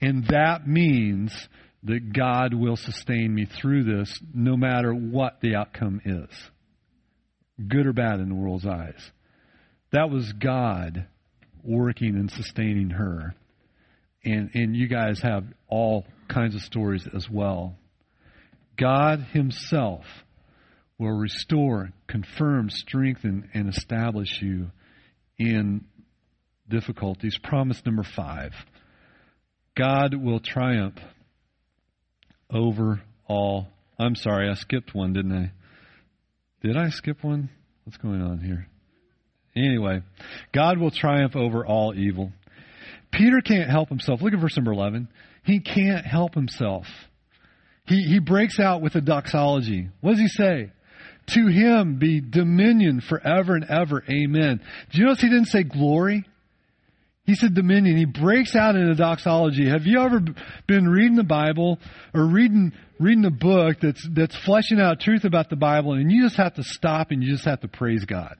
And 0.00 0.26
that 0.28 0.66
means 0.66 1.48
that 1.84 2.12
God 2.12 2.54
will 2.54 2.76
sustain 2.76 3.34
me 3.34 3.46
through 3.46 3.84
this 3.84 4.20
no 4.34 4.56
matter 4.56 4.92
what 4.92 5.40
the 5.40 5.54
outcome 5.54 6.00
is, 6.04 6.28
good 7.66 7.86
or 7.86 7.92
bad 7.92 8.20
in 8.20 8.28
the 8.28 8.34
world's 8.34 8.66
eyes. 8.66 9.10
That 9.92 10.10
was 10.10 10.32
God 10.32 11.06
working 11.64 12.16
and 12.16 12.30
sustaining 12.30 12.90
her. 12.90 13.34
And, 14.24 14.50
and 14.54 14.76
you 14.76 14.88
guys 14.88 15.20
have 15.22 15.44
all 15.68 16.06
kinds 16.28 16.54
of 16.54 16.62
stories 16.62 17.06
as 17.14 17.28
well. 17.28 17.74
God 18.76 19.26
Himself 19.32 20.04
will 20.98 21.18
restore, 21.18 21.90
confirm, 22.06 22.70
strengthen, 22.70 23.48
and 23.54 23.68
establish 23.68 24.40
you 24.42 24.70
in 25.38 25.84
difficulties. 26.68 27.38
Promise 27.42 27.82
number 27.84 28.04
five 28.04 28.52
God 29.76 30.14
will 30.14 30.40
triumph 30.40 30.98
over 32.50 33.00
all. 33.26 33.68
I'm 33.98 34.14
sorry, 34.14 34.50
I 34.50 34.54
skipped 34.54 34.94
one, 34.94 35.12
didn't 35.12 35.32
I? 35.32 35.52
Did 36.62 36.76
I 36.76 36.90
skip 36.90 37.24
one? 37.24 37.48
What's 37.84 37.96
going 37.96 38.20
on 38.20 38.40
here? 38.40 38.69
Anyway, 39.56 40.02
God 40.52 40.78
will 40.78 40.90
triumph 40.90 41.34
over 41.34 41.66
all 41.66 41.94
evil. 41.94 42.32
Peter 43.12 43.40
can't 43.40 43.68
help 43.68 43.88
himself. 43.88 44.22
Look 44.22 44.32
at 44.32 44.40
verse 44.40 44.56
number 44.56 44.72
11. 44.72 45.08
He 45.44 45.60
can't 45.60 46.06
help 46.06 46.34
himself. 46.34 46.86
He, 47.86 48.02
he 48.04 48.20
breaks 48.20 48.60
out 48.60 48.82
with 48.82 48.94
a 48.94 49.00
doxology. 49.00 49.88
What 50.00 50.12
does 50.12 50.20
he 50.20 50.28
say? 50.28 50.70
To 51.34 51.46
him 51.46 51.98
be 51.98 52.20
dominion 52.20 53.00
forever 53.00 53.54
and 53.54 53.64
ever. 53.64 54.04
Amen. 54.08 54.60
Do 54.92 54.98
you 54.98 55.06
notice 55.06 55.22
he 55.22 55.28
didn't 55.28 55.46
say 55.46 55.64
glory? 55.64 56.24
He 57.24 57.34
said 57.34 57.54
dominion. 57.54 57.96
He 57.96 58.06
breaks 58.06 58.56
out 58.56 58.74
in 58.74 58.88
a 58.88 58.94
doxology. 58.94 59.68
Have 59.68 59.86
you 59.86 60.00
ever 60.00 60.20
been 60.66 60.88
reading 60.88 61.16
the 61.16 61.22
Bible 61.22 61.78
or 62.14 62.26
reading 62.26 62.72
reading 62.98 63.24
a 63.24 63.30
book 63.30 63.78
that's 63.80 64.06
that's 64.12 64.36
fleshing 64.44 64.80
out 64.80 65.00
truth 65.00 65.24
about 65.24 65.48
the 65.48 65.56
Bible 65.56 65.92
and 65.92 66.10
you 66.10 66.24
just 66.24 66.36
have 66.36 66.54
to 66.54 66.64
stop 66.64 67.10
and 67.10 67.22
you 67.22 67.30
just 67.30 67.44
have 67.44 67.60
to 67.60 67.68
praise 67.68 68.04
God? 68.04 68.36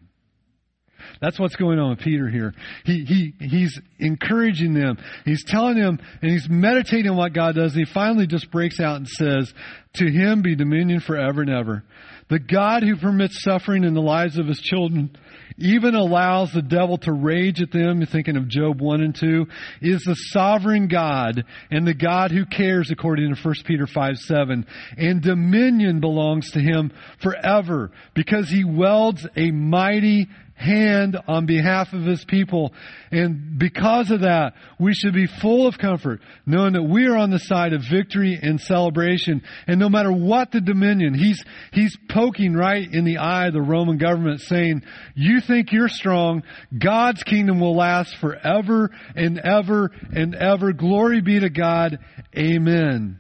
That's 1.20 1.38
what's 1.38 1.56
going 1.56 1.78
on 1.78 1.90
with 1.90 1.98
Peter 2.00 2.28
here. 2.28 2.54
He, 2.85 3.04
he, 3.04 3.46
he's 3.46 3.78
encouraging 3.98 4.72
them. 4.72 4.96
He's 5.26 5.44
telling 5.44 5.78
them 5.78 5.98
and 6.22 6.30
he's 6.30 6.48
meditating 6.48 7.11
on 7.11 7.16
what 7.16 7.35
God 7.35 7.56
does. 7.56 7.74
And 7.74 7.87
he 7.87 7.92
finally 7.92 8.26
just 8.26 8.50
breaks 8.50 8.80
out 8.80 8.96
and 8.96 9.06
says, 9.06 9.52
to 9.94 10.06
him 10.06 10.42
be 10.42 10.54
dominion 10.54 11.00
forever 11.00 11.42
and 11.42 11.50
ever. 11.50 11.85
The 12.28 12.38
God 12.38 12.85
who 12.85 12.96
permits 12.96 13.42
suffering 13.42 13.83
in 13.83 13.92
the 13.92 14.00
lives 14.00 14.38
of 14.38 14.46
his 14.46 14.61
children, 14.61 15.11
even 15.59 15.96
allows 15.96 16.52
the 16.52 16.62
devil 16.62 16.96
to 16.98 17.12
rage 17.12 17.61
at 17.61 17.72
them, 17.72 18.06
thinking 18.06 18.37
of 18.37 18.46
Job 18.46 18.80
1 18.80 19.00
and 19.00 19.14
2, 19.14 19.46
is 19.83 20.00
the 20.02 20.14
sovereign 20.14 20.87
God 20.87 21.44
and 21.72 21.85
the 21.85 21.94
God 21.94 22.30
who 22.30 22.46
cares 22.46 22.92
according 22.92 23.35
to 23.35 23.40
1 23.42 23.54
Peter 23.66 23.88
5 23.88 24.16
7. 24.16 24.64
And 24.96 25.20
dominion 25.20 25.98
belongs 25.98 26.52
to 26.52 26.61
him 26.61 26.92
forever 27.20 27.90
because 28.14 28.48
he 28.48 28.62
welds 28.64 29.26
a 29.37 29.50
mighty 29.50 30.28
hand 30.60 31.16
on 31.26 31.46
behalf 31.46 31.92
of 31.92 32.04
his 32.04 32.24
people. 32.24 32.72
And 33.10 33.58
because 33.58 34.10
of 34.10 34.20
that, 34.20 34.54
we 34.78 34.92
should 34.92 35.14
be 35.14 35.26
full 35.26 35.66
of 35.66 35.78
comfort, 35.78 36.20
knowing 36.44 36.74
that 36.74 36.82
we 36.82 37.06
are 37.06 37.16
on 37.16 37.30
the 37.30 37.38
side 37.38 37.72
of 37.72 37.82
victory 37.90 38.38
and 38.40 38.60
celebration. 38.60 39.42
And 39.66 39.80
no 39.80 39.88
matter 39.88 40.12
what 40.12 40.52
the 40.52 40.60
dominion, 40.60 41.14
he's, 41.14 41.42
he's 41.72 41.96
poking 42.10 42.54
right 42.54 42.86
in 42.92 43.04
the 43.04 43.18
eye 43.18 43.46
of 43.46 43.54
the 43.54 43.62
Roman 43.62 43.96
government 43.96 44.40
saying, 44.40 44.82
you 45.14 45.40
think 45.40 45.72
you're 45.72 45.88
strong, 45.88 46.42
God's 46.78 47.22
kingdom 47.22 47.58
will 47.58 47.76
last 47.76 48.14
forever 48.16 48.90
and 49.16 49.38
ever 49.38 49.90
and 50.14 50.34
ever. 50.34 50.72
Glory 50.72 51.22
be 51.22 51.40
to 51.40 51.50
God. 51.50 51.98
Amen. 52.36 53.18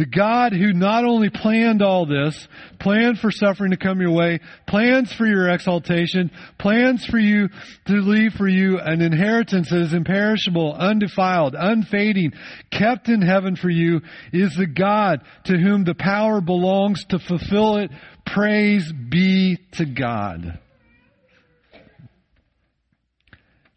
The 0.00 0.06
God 0.06 0.54
who 0.54 0.72
not 0.72 1.04
only 1.04 1.28
planned 1.28 1.82
all 1.82 2.06
this, 2.06 2.48
planned 2.78 3.18
for 3.18 3.30
suffering 3.30 3.72
to 3.72 3.76
come 3.76 4.00
your 4.00 4.12
way, 4.12 4.40
plans 4.66 5.12
for 5.12 5.26
your 5.26 5.50
exaltation, 5.50 6.30
plans 6.56 7.04
for 7.04 7.18
you 7.18 7.50
to 7.84 7.92
leave 7.92 8.32
for 8.32 8.48
you 8.48 8.78
an 8.78 9.02
inheritance 9.02 9.68
that 9.68 9.82
is 9.82 9.92
imperishable, 9.92 10.72
undefiled, 10.72 11.54
unfading, 11.54 12.32
kept 12.70 13.10
in 13.10 13.20
heaven 13.20 13.56
for 13.56 13.68
you, 13.68 14.00
is 14.32 14.54
the 14.56 14.66
God 14.66 15.20
to 15.44 15.58
whom 15.58 15.84
the 15.84 15.94
power 15.94 16.40
belongs 16.40 17.04
to 17.10 17.18
fulfill 17.18 17.76
it. 17.76 17.90
Praise 18.24 18.90
be 19.10 19.58
to 19.72 19.84
God. 19.84 20.58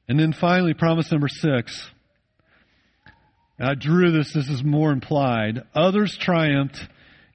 And 0.08 0.18
then 0.18 0.32
finally, 0.32 0.74
promise 0.74 1.12
number 1.12 1.28
six. 1.28 1.86
I 3.64 3.76
drew 3.76 4.12
this, 4.12 4.34
this 4.34 4.50
is 4.50 4.64
more 4.64 4.92
implied. 4.92 5.64
Others 5.74 6.18
triumphed, 6.20 6.80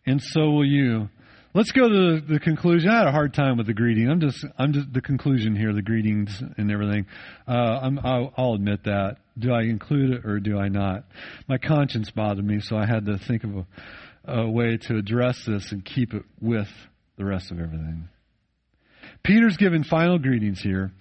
and 0.06 0.20
so 0.22 0.50
will 0.50 0.66
you. 0.66 1.08
Let's 1.54 1.72
go 1.72 1.88
to 1.88 2.20
the, 2.20 2.38
conclusion. 2.38 2.90
I 2.90 2.98
had 2.98 3.06
a 3.08 3.12
hard 3.12 3.32
time 3.32 3.56
with 3.56 3.66
the 3.66 3.74
greeting. 3.74 4.08
I'm 4.08 4.20
just, 4.20 4.44
I'm 4.58 4.72
just 4.72 4.92
the 4.92 5.00
conclusion 5.00 5.56
here, 5.56 5.72
the 5.72 5.82
greetings 5.82 6.42
and 6.56 6.70
everything. 6.70 7.06
Uh, 7.48 7.80
I'm, 7.82 7.98
I'll, 7.98 8.32
I'll 8.36 8.52
admit 8.54 8.84
that. 8.84 9.16
Do 9.38 9.52
I 9.52 9.62
include 9.62 10.12
it 10.12 10.26
or 10.26 10.40
do 10.40 10.58
I 10.58 10.68
not? 10.68 11.04
My 11.48 11.58
conscience 11.58 12.10
bothered 12.10 12.44
me, 12.44 12.60
so 12.60 12.76
I 12.76 12.86
had 12.86 13.06
to 13.06 13.18
think 13.18 13.44
of 13.44 13.50
a, 14.26 14.40
a 14.40 14.50
way 14.50 14.76
to 14.76 14.96
address 14.96 15.42
this 15.46 15.72
and 15.72 15.84
keep 15.84 16.12
it 16.12 16.24
with 16.40 16.68
the 17.16 17.24
rest 17.24 17.50
of 17.50 17.58
everything. 17.58 18.08
Peter's 19.22 19.56
giving 19.56 19.84
final 19.84 20.18
greetings 20.18 20.60
here, 20.60 20.92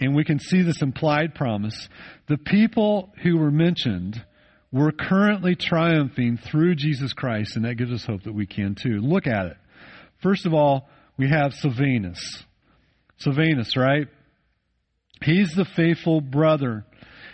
and 0.00 0.14
we 0.16 0.24
can 0.24 0.40
see 0.40 0.62
this 0.62 0.82
implied 0.82 1.34
promise, 1.34 1.88
the 2.28 2.38
people 2.38 3.12
who 3.22 3.38
were 3.38 3.50
mentioned 3.50 4.22
were 4.72 4.90
currently 4.90 5.54
triumphing 5.54 6.38
through 6.38 6.74
Jesus 6.76 7.12
Christ, 7.12 7.56
and 7.56 7.64
that 7.64 7.74
gives 7.74 7.92
us 7.92 8.06
hope 8.06 8.22
that 8.22 8.32
we 8.32 8.46
can 8.46 8.74
too. 8.74 9.00
Look 9.00 9.26
at 9.26 9.46
it. 9.46 9.56
First 10.22 10.46
of 10.46 10.54
all, 10.54 10.88
we 11.18 11.28
have 11.28 11.52
Silvanus. 11.52 12.44
Silvanus, 13.18 13.76
right? 13.76 14.08
He's 15.22 15.52
the 15.54 15.66
faithful 15.76 16.20
brother. 16.20 16.84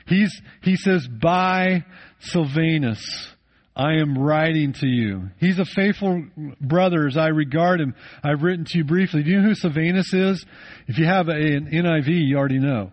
He's, 0.07 0.41
he 0.63 0.77
says, 0.77 1.07
by 1.07 1.85
Silvanus, 2.21 3.33
I 3.77 4.01
am 4.01 4.19
writing 4.19 4.73
to 4.81 4.87
you. 4.89 5.31
He's 5.39 5.59
a 5.59 5.65
faithful 5.65 6.25
brother 6.61 7.07
as 7.07 7.17
I 7.17 7.29
regard 7.29 7.81
him. 7.81 7.95
I've 8.25 8.43
written 8.43 8.65
to 8.65 8.79
you 8.79 8.85
briefly. 8.85 9.23
Do 9.23 9.31
you 9.31 9.41
know 9.41 9.49
who 9.49 9.55
Silvanus 9.55 10.13
is? 10.13 10.45
If 10.89 10.99
you 10.99 11.07
have 11.07 11.29
an 11.29 11.69
NIV, 11.73 12.09
you 12.09 12.37
already 12.37 12.59
know. 12.59 12.91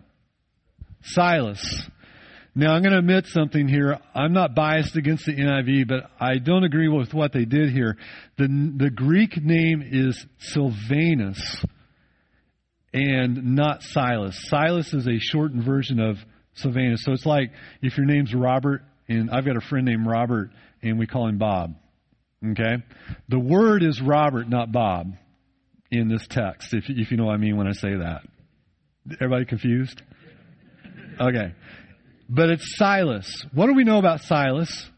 Silas. 1.02 1.88
Now, 2.58 2.72
I'm 2.72 2.80
going 2.80 2.92
to 2.92 3.00
admit 3.00 3.26
something 3.26 3.68
here. 3.68 3.98
I'm 4.14 4.32
not 4.32 4.54
biased 4.54 4.96
against 4.96 5.26
the 5.26 5.36
NIV, 5.36 5.88
but 5.88 6.10
I 6.18 6.38
don't 6.38 6.64
agree 6.64 6.88
with 6.88 7.12
what 7.12 7.34
they 7.34 7.44
did 7.44 7.70
here. 7.70 7.98
The, 8.38 8.48
the 8.78 8.88
Greek 8.88 9.36
name 9.36 9.82
is 9.84 10.24
Silvanus 10.38 11.62
and 12.94 13.56
not 13.56 13.82
Silas. 13.82 14.42
Silas 14.48 14.94
is 14.94 15.06
a 15.06 15.18
shortened 15.18 15.64
version 15.64 16.00
of 16.00 16.16
Silvanus. 16.54 17.04
So 17.04 17.12
it's 17.12 17.26
like 17.26 17.52
if 17.82 17.98
your 17.98 18.06
name's 18.06 18.34
Robert, 18.34 18.80
and 19.06 19.30
I've 19.30 19.44
got 19.44 19.58
a 19.58 19.60
friend 19.60 19.84
named 19.84 20.06
Robert, 20.06 20.48
and 20.82 20.98
we 20.98 21.06
call 21.06 21.28
him 21.28 21.36
Bob. 21.36 21.74
Okay? 22.42 22.82
The 23.28 23.38
word 23.38 23.82
is 23.82 24.00
Robert, 24.00 24.48
not 24.48 24.72
Bob, 24.72 25.12
in 25.90 26.08
this 26.08 26.26
text, 26.26 26.72
if, 26.72 26.84
if 26.88 27.10
you 27.10 27.18
know 27.18 27.26
what 27.26 27.34
I 27.34 27.36
mean 27.36 27.58
when 27.58 27.66
I 27.66 27.72
say 27.72 27.96
that. 27.96 28.22
Everybody 29.20 29.44
confused? 29.44 30.00
Okay. 31.20 31.52
But 32.28 32.50
it's 32.50 32.76
Silas. 32.76 33.46
What 33.52 33.66
do 33.66 33.74
we 33.74 33.84
know 33.84 33.98
about 33.98 34.20
Silas? 34.22 34.90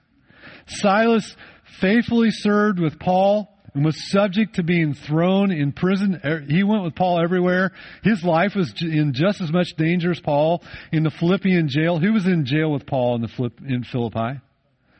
Silas 0.66 1.36
faithfully 1.80 2.30
served 2.30 2.78
with 2.78 2.98
Paul 2.98 3.54
and 3.74 3.84
was 3.84 4.10
subject 4.10 4.56
to 4.56 4.62
being 4.62 4.94
thrown 4.94 5.52
in 5.52 5.72
prison. 5.72 6.20
Er, 6.24 6.40
he 6.48 6.62
went 6.62 6.84
with 6.84 6.94
Paul 6.94 7.22
everywhere. 7.22 7.72
His 8.02 8.24
life 8.24 8.54
was 8.54 8.72
in 8.80 9.12
just 9.14 9.40
as 9.40 9.52
much 9.52 9.68
danger 9.76 10.10
as 10.10 10.20
Paul 10.20 10.62
in 10.90 11.02
the 11.02 11.10
Philippian 11.10 11.68
jail. 11.68 11.98
Who 11.98 12.12
was 12.12 12.26
in 12.26 12.44
jail 12.44 12.72
with 12.72 12.86
Paul 12.86 13.16
in 13.16 13.22
the 13.22 13.50
in 13.66 13.84
Philippi? 13.84 14.40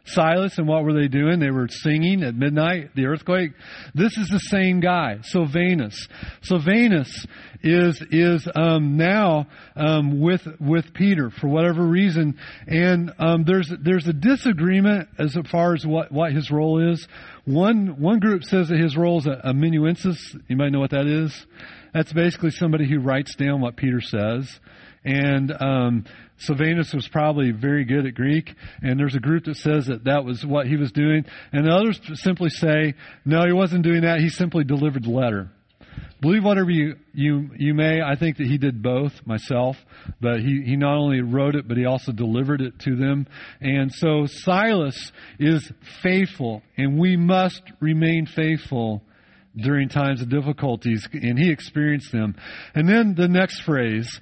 Silas, 0.09 0.59
and 0.59 0.67
what 0.67 0.85
were 0.85 0.93
they 0.93 1.09
doing? 1.09 1.41
They 1.41 1.51
were 1.51 1.69
singing 1.69 2.23
at 2.23 2.35
midnight, 2.35 2.95
the 2.95 3.07
earthquake. 3.07 3.53
This 3.95 4.17
is 4.17 4.29
the 4.29 4.39
same 4.39 4.81
guy, 4.81 5.19
Silvanus. 5.23 6.09
Silvanus 6.43 7.27
is 7.63 8.03
is 8.11 8.49
um, 8.55 8.97
now 8.97 9.47
um, 9.77 10.21
with 10.21 10.47
with 10.61 10.93
Peter 10.95 11.31
for 11.31 11.49
whatever 11.49 11.85
reason, 11.85 12.39
and 12.67 13.13
um, 13.19 13.45
there's 13.45 13.71
there's 13.83 14.07
a 14.07 14.13
disagreement 14.13 15.09
as 15.19 15.37
far 15.51 15.75
as 15.75 15.87
what 15.87 16.13
what 16.13 16.33
his 16.33 16.51
role 16.51 16.93
is. 16.93 17.07
One 17.45 18.01
one 18.01 18.21
group 18.21 18.45
says 18.45 18.69
that 18.69 18.79
his 18.79 18.97
role 18.97 19.19
is 19.19 19.27
a, 19.27 19.41
a 19.45 19.51
amanuensis. 19.51 20.37
You 20.49 20.57
might 20.57 20.71
know 20.71 20.81
what 20.81 20.91
that 20.91 21.07
is. 21.07 21.47
That's 21.95 22.13
basically 22.13 22.51
somebody 22.51 22.89
who 22.89 23.01
writes 23.01 23.35
down 23.35 23.61
what 23.61 23.77
Peter 23.77 24.01
says. 24.01 24.61
And 25.05 25.53
um, 25.61 26.05
Silvanus 26.39 26.93
was 26.93 27.09
probably 27.09 27.51
very 27.51 27.85
good 27.85 28.07
at 28.07 28.15
Greek, 28.15 28.55
and 28.83 28.99
there's 28.99 29.15
a 29.15 29.21
group 29.21 29.45
that 29.45 29.57
says 29.57 29.87
that 29.87 30.05
that 30.05 30.25
was 30.25 30.45
what 30.45 30.67
he 30.67 30.77
was 30.77 30.93
doing, 30.93 31.25
and 31.53 31.69
others 31.69 32.01
simply 32.15 32.51
say, 32.51 32.95
no, 33.25 33.45
he 33.47 33.53
wasn't 33.53 33.85
doing 33.85 34.03
that. 34.03 34.21
He 34.21 34.29
simply 34.29 34.65
delivered 34.65 35.05
the 35.05 35.11
letter. 35.11 35.51
Believe 36.21 36.43
whatever 36.43 36.71
you, 36.71 36.97
you, 37.15 37.51
you 37.57 37.75
may. 37.75 38.01
I 38.03 38.17
think 38.17 38.39
that 38.39 38.47
he 38.49 38.59
did 38.59 38.83
both 38.83 39.13
myself, 39.25 39.77
but 40.21 40.41
he, 40.41 40.63
he 40.65 40.77
not 40.77 40.97
only 40.97 41.21
wrote 41.21 41.55
it, 41.55 41.69
but 41.69 41.77
he 41.77 41.87
also 41.87 42.11
delivered 42.11 42.61
it 42.61 42.79
to 42.81 42.97
them. 42.97 43.27
And 43.61 43.93
so 43.93 44.27
Silas 44.27 45.13
is 45.39 45.71
faithful, 46.03 46.63
and 46.77 46.99
we 46.99 47.17
must 47.17 47.63
remain 47.81 48.27
faithful 48.27 49.03
during 49.57 49.89
times 49.89 50.21
of 50.21 50.29
difficulties, 50.29 51.07
and 51.13 51.39
he 51.39 51.51
experienced 51.51 52.11
them. 52.13 52.35
And 52.75 52.89
then 52.89 53.15
the 53.15 53.29
next 53.29 53.63
phrase, 53.63 54.21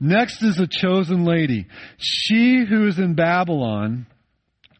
Next 0.00 0.42
is 0.42 0.58
a 0.58 0.66
chosen 0.66 1.24
lady. 1.24 1.66
She 1.98 2.64
who 2.64 2.86
is 2.86 2.98
in 2.98 3.14
Babylon, 3.14 4.06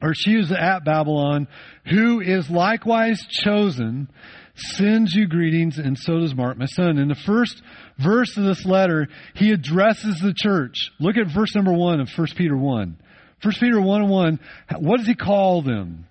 or 0.02 0.12
she 0.14 0.32
is 0.32 0.52
at 0.52 0.84
Babylon, 0.84 1.48
who 1.86 2.20
is 2.20 2.50
likewise 2.50 3.24
chosen, 3.30 4.08
sends 4.54 5.14
you 5.14 5.26
greetings, 5.26 5.78
and 5.78 5.98
so 5.98 6.18
does 6.18 6.34
Mark, 6.34 6.58
my 6.58 6.66
son. 6.66 6.98
In 6.98 7.08
the 7.08 7.14
first 7.14 7.60
verse 7.98 8.36
of 8.36 8.44
this 8.44 8.64
letter, 8.64 9.08
he 9.34 9.52
addresses 9.52 10.20
the 10.20 10.34
church. 10.34 10.90
Look 11.00 11.16
at 11.16 11.32
verse 11.32 11.54
number 11.54 11.72
one 11.72 12.00
of 12.00 12.08
1 12.14 12.26
Peter 12.36 12.56
1. 12.56 12.96
1 13.42 13.54
Peter 13.60 13.80
1 13.80 14.02
and 14.02 14.10
1, 14.10 14.40
what 14.78 14.98
does 14.98 15.06
he 15.06 15.14
call 15.14 15.62
them? 15.62 16.06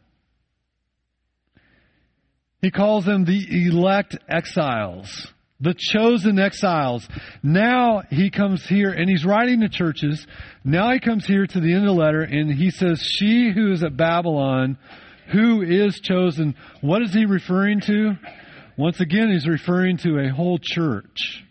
He 2.62 2.72
calls 2.72 3.06
them 3.06 3.26
the 3.26 3.68
elect 3.68 4.18
exiles 4.30 5.33
the 5.64 5.74
chosen 5.78 6.38
exiles. 6.40 7.08
Now 7.42 8.04
he 8.10 8.30
comes 8.30 8.66
here 8.66 8.92
and 8.92 9.10
he's 9.10 9.26
writing 9.26 9.62
to 9.62 9.70
churches. 9.70 10.28
Now 10.64 10.92
he 10.92 11.00
comes 11.00 11.26
here 11.26 11.48
to 11.48 11.60
the 11.60 11.74
end 11.74 11.88
of 11.88 11.96
the 11.96 12.02
letter 12.02 12.22
and 12.22 12.54
he 12.54 12.70
says, 12.70 13.02
She 13.02 13.50
who 13.50 13.72
is 13.72 13.82
at 13.84 13.96
Babylon, 13.96 14.78
who 15.32 15.62
is 15.62 16.00
chosen. 16.02 16.56
What 16.82 17.02
is 17.02 17.14
he 17.14 17.26
referring 17.26 17.80
to? 17.82 18.12
Once 18.78 19.00
again, 19.00 19.32
he's 19.32 19.48
referring 19.48 19.98
to 20.00 20.20
a 20.20 20.34
whole 20.34 20.60
church. 20.62 21.44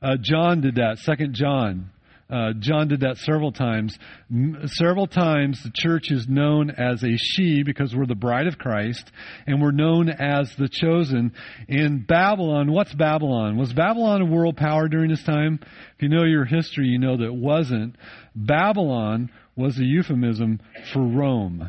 Uh, 0.00 0.16
John 0.18 0.62
did 0.62 0.76
that, 0.76 0.98
Second 0.98 1.34
John. 1.34 1.90
Uh, 2.30 2.52
John 2.58 2.88
did 2.88 3.00
that 3.00 3.16
several 3.16 3.50
times. 3.50 3.98
M- 4.30 4.60
several 4.66 5.06
times 5.06 5.62
the 5.62 5.72
church 5.74 6.10
is 6.10 6.28
known 6.28 6.70
as 6.70 7.02
a 7.02 7.16
she 7.16 7.62
because 7.64 7.94
we're 7.94 8.06
the 8.06 8.14
bride 8.14 8.46
of 8.46 8.56
Christ 8.56 9.10
and 9.46 9.60
we're 9.60 9.72
known 9.72 10.08
as 10.08 10.54
the 10.56 10.68
chosen. 10.68 11.32
In 11.68 12.04
Babylon, 12.06 12.70
what's 12.70 12.94
Babylon? 12.94 13.56
Was 13.56 13.72
Babylon 13.72 14.22
a 14.22 14.26
world 14.26 14.56
power 14.56 14.86
during 14.86 15.10
this 15.10 15.24
time? 15.24 15.58
If 15.96 16.02
you 16.02 16.08
know 16.08 16.24
your 16.24 16.44
history, 16.44 16.86
you 16.86 16.98
know 16.98 17.16
that 17.16 17.26
it 17.26 17.34
wasn't. 17.34 17.96
Babylon 18.36 19.30
was 19.56 19.78
a 19.78 19.84
euphemism 19.84 20.60
for 20.92 21.02
Rome. 21.02 21.68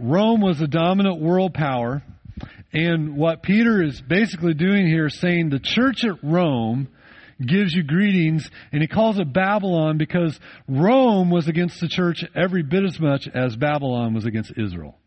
Rome 0.00 0.40
was 0.40 0.60
a 0.60 0.66
dominant 0.66 1.20
world 1.20 1.54
power. 1.54 2.02
And 2.72 3.16
what 3.16 3.42
Peter 3.42 3.82
is 3.82 4.00
basically 4.00 4.54
doing 4.54 4.86
here 4.86 5.06
is 5.06 5.20
saying 5.20 5.50
the 5.50 5.60
church 5.62 6.04
at 6.04 6.24
Rome 6.24 6.88
gives 7.40 7.74
you 7.74 7.82
greetings, 7.82 8.48
and 8.72 8.82
he 8.82 8.88
calls 8.88 9.18
it 9.18 9.32
Babylon 9.32 9.98
because 9.98 10.38
Rome 10.68 11.30
was 11.30 11.48
against 11.48 11.80
the 11.80 11.88
church 11.88 12.24
every 12.34 12.62
bit 12.62 12.84
as 12.84 12.98
much 13.00 13.28
as 13.34 13.56
Babylon 13.56 14.14
was 14.14 14.24
against 14.24 14.52
Israel. 14.56 14.98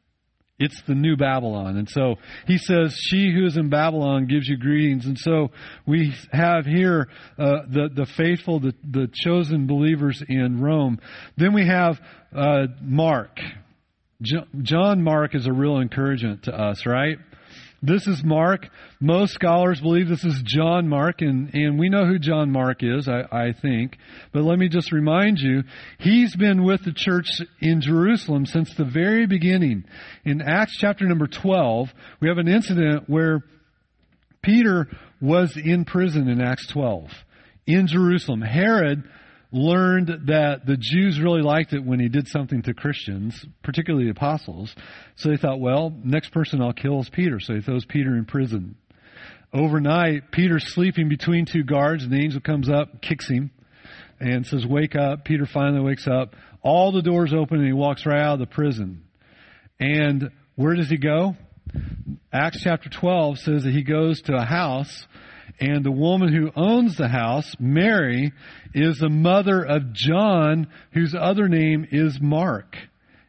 It's 0.60 0.82
the 0.88 0.96
new 0.96 1.16
Babylon. 1.16 1.78
And 1.78 1.88
so 1.88 2.16
he 2.48 2.58
says, 2.58 2.98
She 3.00 3.32
who 3.32 3.46
is 3.46 3.58
in 3.58 3.70
Babylon 3.70 4.26
gives 4.26 4.48
you 4.48 4.58
greetings. 4.58 5.06
And 5.06 5.18
so 5.18 5.52
we 5.86 6.16
have 6.32 6.66
here 6.66 7.10
uh, 7.38 7.62
the, 7.70 7.90
the 7.94 8.08
faithful, 8.18 8.60
the, 8.60 8.74
the 8.84 9.08
chosen 9.14 9.68
believers 9.68 10.24
in 10.28 10.60
Rome. 10.60 11.00
Then 11.38 11.54
we 11.54 11.68
have 11.68 12.00
uh, 12.36 12.68
Mark. 12.82 13.40
John 14.64 15.04
Mark 15.04 15.36
is 15.36 15.46
a 15.46 15.54
real 15.54 15.78
encouragement 15.78 16.44
to 16.44 16.52
us, 16.52 16.88
right? 16.88 17.20
This 17.82 18.08
is 18.08 18.24
Mark. 18.24 18.70
Most 19.00 19.34
scholars 19.34 19.80
believe 19.80 20.08
this 20.08 20.24
is 20.24 20.42
John 20.44 20.88
Mark, 20.88 21.22
and, 21.22 21.54
and 21.54 21.78
we 21.78 21.90
know 21.90 22.08
who 22.08 22.18
John 22.18 22.52
Mark 22.52 22.82
is, 22.82 23.08
I, 23.08 23.22
I 23.32 23.54
think. 23.54 23.98
But 24.34 24.44
let 24.44 24.58
me 24.58 24.68
just 24.68 24.92
remind 24.92 25.38
you, 25.38 25.62
he's 26.00 26.36
been 26.36 26.64
with 26.64 26.84
the 26.84 26.92
church 26.92 27.28
in 27.62 27.82
Jerusalem 27.82 28.48
since 28.48 28.74
the 28.74 28.84
very 28.84 29.28
beginning. 29.28 29.84
In 30.26 30.42
Acts 30.42 30.76
chapter 30.80 31.06
number 31.06 31.28
12, 31.28 31.90
we 32.20 32.30
have 32.30 32.40
an 32.40 32.48
incident 32.48 33.08
where 33.08 33.44
Peter 34.42 34.88
was 35.22 35.56
in 35.56 35.86
prison 35.86 36.28
in 36.30 36.42
Acts 36.42 36.66
12 36.68 37.12
in 37.68 37.86
Jerusalem. 37.86 38.42
Herod 38.42 39.04
learned 39.52 40.28
that 40.28 40.66
the 40.66 40.78
Jews 40.78 41.20
really 41.20 41.42
liked 41.42 41.74
it 41.74 41.84
when 41.84 42.00
he 42.00 42.10
did 42.10 42.28
something 42.28 42.62
to 42.64 42.74
Christians, 42.74 43.46
particularly 43.64 44.06
the 44.06 44.12
apostles. 44.12 44.76
So 45.16 45.30
they 45.30 45.38
thought, 45.38 45.60
well, 45.60 45.94
next 46.04 46.32
person 46.32 46.62
I'll 46.62 46.74
kill 46.74 47.00
is 47.00 47.10
Peter. 47.10 47.40
So 47.40 47.56
he 47.56 47.62
throws 47.62 47.86
Peter 47.86 48.16
in 48.16 48.26
prison. 48.26 48.76
Overnight, 49.54 50.32
Peter's 50.32 50.74
sleeping 50.74 51.08
between 51.08 51.46
two 51.46 51.64
guards, 51.64 52.04
and 52.04 52.12
the 52.12 52.22
angel 52.22 52.42
comes 52.42 52.70
up, 52.70 53.02
kicks 53.02 53.30
him, 53.30 53.52
and 54.20 54.46
says, 54.46 54.66
Wake 54.66 54.96
up. 54.96 55.24
Peter 55.24 55.46
finally 55.46 55.82
wakes 55.82 56.08
up. 56.08 56.36
All 56.62 56.92
the 56.92 57.02
doors 57.02 57.34
open, 57.34 57.60
and 57.60 57.68
he 57.68 57.74
walks 57.74 58.06
right 58.06 58.20
out 58.20 58.34
of 58.34 58.40
the 58.40 58.48
prison. 58.48 59.04
And 59.80 60.32
where 60.56 60.76
does 60.76 60.90
he 60.90 60.98
go? 60.98 61.36
Acts 62.34 62.62
chapter 62.62 62.90
12 62.90 63.40
says 63.40 63.64
that 63.64 63.74
he 63.74 63.84
goes 63.84 64.22
to 64.24 64.36
a 64.36 64.46
house 64.46 65.08
and 65.60 65.84
the 65.84 65.92
woman 65.92 66.34
who 66.34 66.52
owns 66.56 66.98
the 66.98 67.08
house, 67.08 67.56
Mary, 67.60 68.32
is 68.74 68.98
the 69.00 69.10
mother 69.10 69.64
of 69.64 69.94
John, 69.94 70.68
whose 70.94 71.16
other 71.20 71.48
name 71.48 71.88
is 71.92 72.20
Mark. 72.22 72.76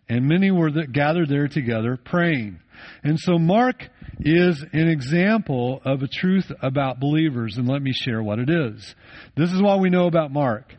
and 0.08 0.26
many 0.26 0.50
were 0.50 0.70
gathered 0.70 1.28
there 1.28 1.48
together 1.48 1.98
praying. 2.02 2.58
And 3.02 3.18
so 3.18 3.38
Mark 3.38 3.88
is 4.20 4.64
an 4.72 4.88
example 4.88 5.80
of 5.84 6.02
a 6.02 6.08
truth 6.08 6.50
about 6.62 7.00
believers, 7.00 7.56
and 7.56 7.68
let 7.68 7.82
me 7.82 7.92
share 7.92 8.22
what 8.22 8.38
it 8.38 8.48
is. 8.48 8.94
This 9.36 9.52
is 9.52 9.60
what 9.60 9.80
we 9.80 9.90
know 9.90 10.06
about 10.06 10.32
Mark. 10.32 10.74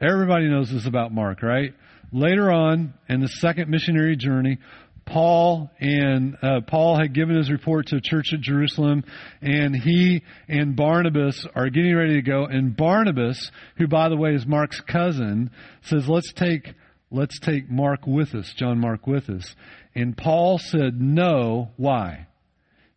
Everybody 0.00 0.48
knows 0.48 0.70
this 0.70 0.86
about 0.86 1.12
Mark, 1.12 1.42
right? 1.42 1.72
Later 2.12 2.52
on 2.52 2.94
in 3.08 3.20
the 3.20 3.28
second 3.28 3.70
missionary 3.70 4.16
journey, 4.16 4.58
Paul 5.06 5.70
and 5.80 6.36
uh, 6.42 6.60
Paul 6.66 6.98
had 6.98 7.12
given 7.14 7.36
his 7.36 7.50
report 7.50 7.86
to 7.88 7.96
a 7.96 8.00
church 8.00 8.32
at 8.32 8.40
Jerusalem, 8.40 9.04
and 9.42 9.74
he 9.74 10.22
and 10.48 10.74
Barnabas 10.74 11.46
are 11.54 11.68
getting 11.68 11.94
ready 11.94 12.14
to 12.14 12.22
go. 12.22 12.46
And 12.46 12.76
Barnabas, 12.76 13.50
who 13.76 13.86
by 13.86 14.08
the 14.08 14.16
way 14.16 14.34
is 14.34 14.46
Mark's 14.46 14.80
cousin, 14.80 15.50
says, 15.82 16.08
"Let's 16.08 16.32
take 16.32 16.74
let's 17.10 17.38
take 17.38 17.70
Mark 17.70 18.06
with 18.06 18.34
us, 18.34 18.52
John 18.54 18.78
Mark 18.78 19.06
with 19.06 19.28
us." 19.28 19.54
And 19.94 20.16
Paul 20.16 20.58
said, 20.58 21.00
"No. 21.00 21.70
Why? 21.76 22.26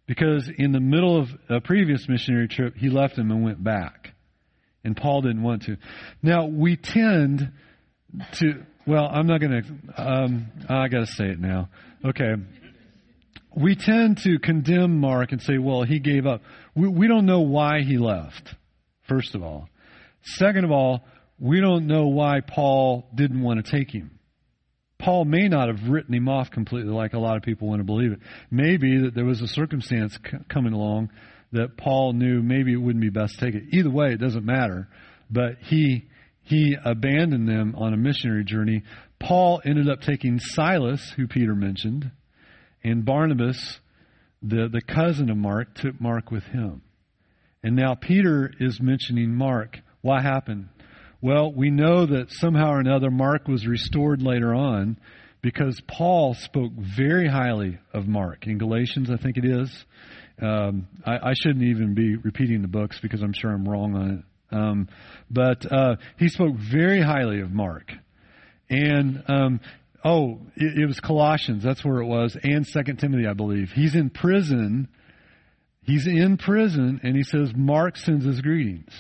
Because 0.06 0.50
in 0.58 0.72
the 0.72 0.80
middle 0.80 1.20
of 1.20 1.30
a 1.50 1.60
previous 1.60 2.08
missionary 2.08 2.48
trip, 2.48 2.76
he 2.78 2.90
left 2.90 3.18
him 3.18 3.30
and 3.32 3.44
went 3.44 3.62
back, 3.62 4.14
and 4.86 4.96
Paul 4.96 5.22
didn't 5.22 5.44
want 5.44 5.64
to. 5.64 5.76
Now 6.24 6.46
we 6.46 6.78
tend 6.78 7.52
to 8.36 8.66
well, 8.88 9.10
I'm 9.12 9.28
not 9.28 9.42
going 9.42 9.62
to. 9.62 10.02
Um, 10.02 10.48
I 10.70 10.88
got 10.88 11.00
to 11.00 11.06
say 11.08 11.26
it 11.26 11.40
now. 11.40 11.70
Okay. 12.06 12.34
We 13.56 13.76
tend 13.76 14.20
to 14.24 14.38
condemn 14.40 15.00
Mark 15.00 15.32
and 15.32 15.42
say, 15.42 15.58
well, 15.58 15.84
he 15.84 16.00
gave 16.00 16.26
up. 16.26 16.42
We, 16.76 16.88
we 16.88 17.08
don't 17.08 17.26
know 17.26 17.42
why 17.42 17.82
he 17.82 17.98
left, 17.98 18.54
first 19.08 19.34
of 19.34 19.42
all. 19.42 19.68
Second 20.22 20.66
of 20.66 20.72
all, 20.72 21.06
we 21.40 21.60
don't 21.60 21.88
know 21.88 22.08
why 22.08 22.42
Paul 22.42 23.08
didn't 23.16 23.42
want 23.42 23.66
to 23.66 23.72
take 23.72 23.90
him. 23.90 24.20
Paul 25.00 25.26
may 25.26 25.48
not 25.48 25.68
have 25.68 25.90
written 25.90 26.14
him 26.14 26.28
off 26.28 26.50
completely 26.50 26.92
like 26.92 27.14
a 27.14 27.20
lot 27.20 27.38
of 27.38 27.44
people 27.44 27.68
want 27.68 27.80
to 27.80 27.84
believe 27.86 28.12
it. 28.12 28.20
Maybe 28.50 29.02
that 29.02 29.14
there 29.14 29.26
was 29.26 29.42
a 29.42 29.48
circumstance 29.48 30.14
c- 30.14 30.38
coming 30.50 30.74
along 30.74 31.12
that 31.52 31.78
Paul 31.78 32.14
knew 32.14 32.42
maybe 32.42 32.74
it 32.74 32.78
wouldn't 32.78 33.02
be 33.02 33.10
best 33.10 33.38
to 33.40 33.46
take 33.46 33.56
it. 33.56 33.64
Either 33.72 33.90
way, 33.90 34.12
it 34.12 34.20
doesn't 34.20 34.46
matter. 34.46 34.88
But 35.30 35.58
he 35.62 36.08
he 36.48 36.78
abandoned 36.86 37.48
them 37.48 37.76
on 37.78 37.94
a 37.94 37.98
missionary 37.98 38.46
journey. 38.46 38.84
Paul 39.20 39.62
ended 39.66 39.90
up 39.90 40.00
taking 40.00 40.40
Silas, 40.40 41.12
who 41.18 41.28
Peter 41.28 41.54
mentioned, 41.54 42.10
and 42.86 43.04
Barnabas, 43.04 43.80
the, 44.42 44.70
the 44.72 44.82
cousin 44.82 45.30
of 45.30 45.36
Mark, 45.36 45.76
took 45.76 46.00
Mark 46.00 46.32
with 46.32 46.44
him. 46.46 46.84
And 47.64 47.76
now 47.76 47.96
Peter 47.96 48.50
is 48.62 48.80
mentioning 48.80 49.36
Mark. 49.36 49.78
What 50.02 50.22
happened? 50.22 50.70
Well, 51.22 51.52
we 51.52 51.70
know 51.70 52.06
that 52.06 52.32
somehow 52.32 52.72
or 52.72 52.80
another 52.80 53.12
Mark 53.12 53.50
was 53.50 53.68
restored 53.68 54.22
later 54.22 54.56
on 54.56 54.98
because 55.42 55.82
Paul 55.86 56.34
spoke 56.34 56.72
very 56.78 57.28
highly 57.28 57.78
of 57.94 58.08
Mark. 58.08 58.48
In 58.48 58.58
Galatians, 58.58 59.10
I 59.12 59.18
think 59.18 59.36
it 59.36 59.44
is. 59.44 59.86
Um, 60.42 60.88
I, 61.06 61.18
I 61.18 61.34
shouldn't 61.34 61.66
even 61.66 61.94
be 61.94 62.16
repeating 62.16 62.62
the 62.62 62.70
books 62.70 63.00
because 63.02 63.22
I'm 63.22 63.34
sure 63.34 63.52
I'm 63.52 63.68
wrong 63.68 63.96
on 63.96 64.12
it. 64.12 64.24
Um, 64.52 64.88
but 65.30 65.70
uh, 65.72 65.96
he 66.18 66.30
spoke 66.30 66.56
very 66.56 67.02
highly 67.02 67.42
of 67.42 67.52
Mark. 67.52 67.92
And 68.70 69.24
um, 69.28 69.60
oh, 70.04 70.40
it, 70.56 70.80
it, 70.80 70.86
was 70.86 71.00
Colossians. 71.00 71.64
That's 71.64 71.84
where 71.84 72.02
it 72.02 72.06
was, 72.06 72.38
and 72.42 72.66
Second 72.66 72.98
Timothy, 72.98 73.28
I 73.28 73.34
believe. 73.34 73.72
He's 73.72 73.96
in 73.96 74.10
prison. 74.10 74.88
He's 75.84 76.08
in 76.08 76.38
prison, 76.38 77.00
and 77.04 77.16
he 77.16 77.24
says 77.24 77.54
Mark 77.56 77.98
sends 77.98 78.26
his 78.26 78.42
greetings. 78.42 78.92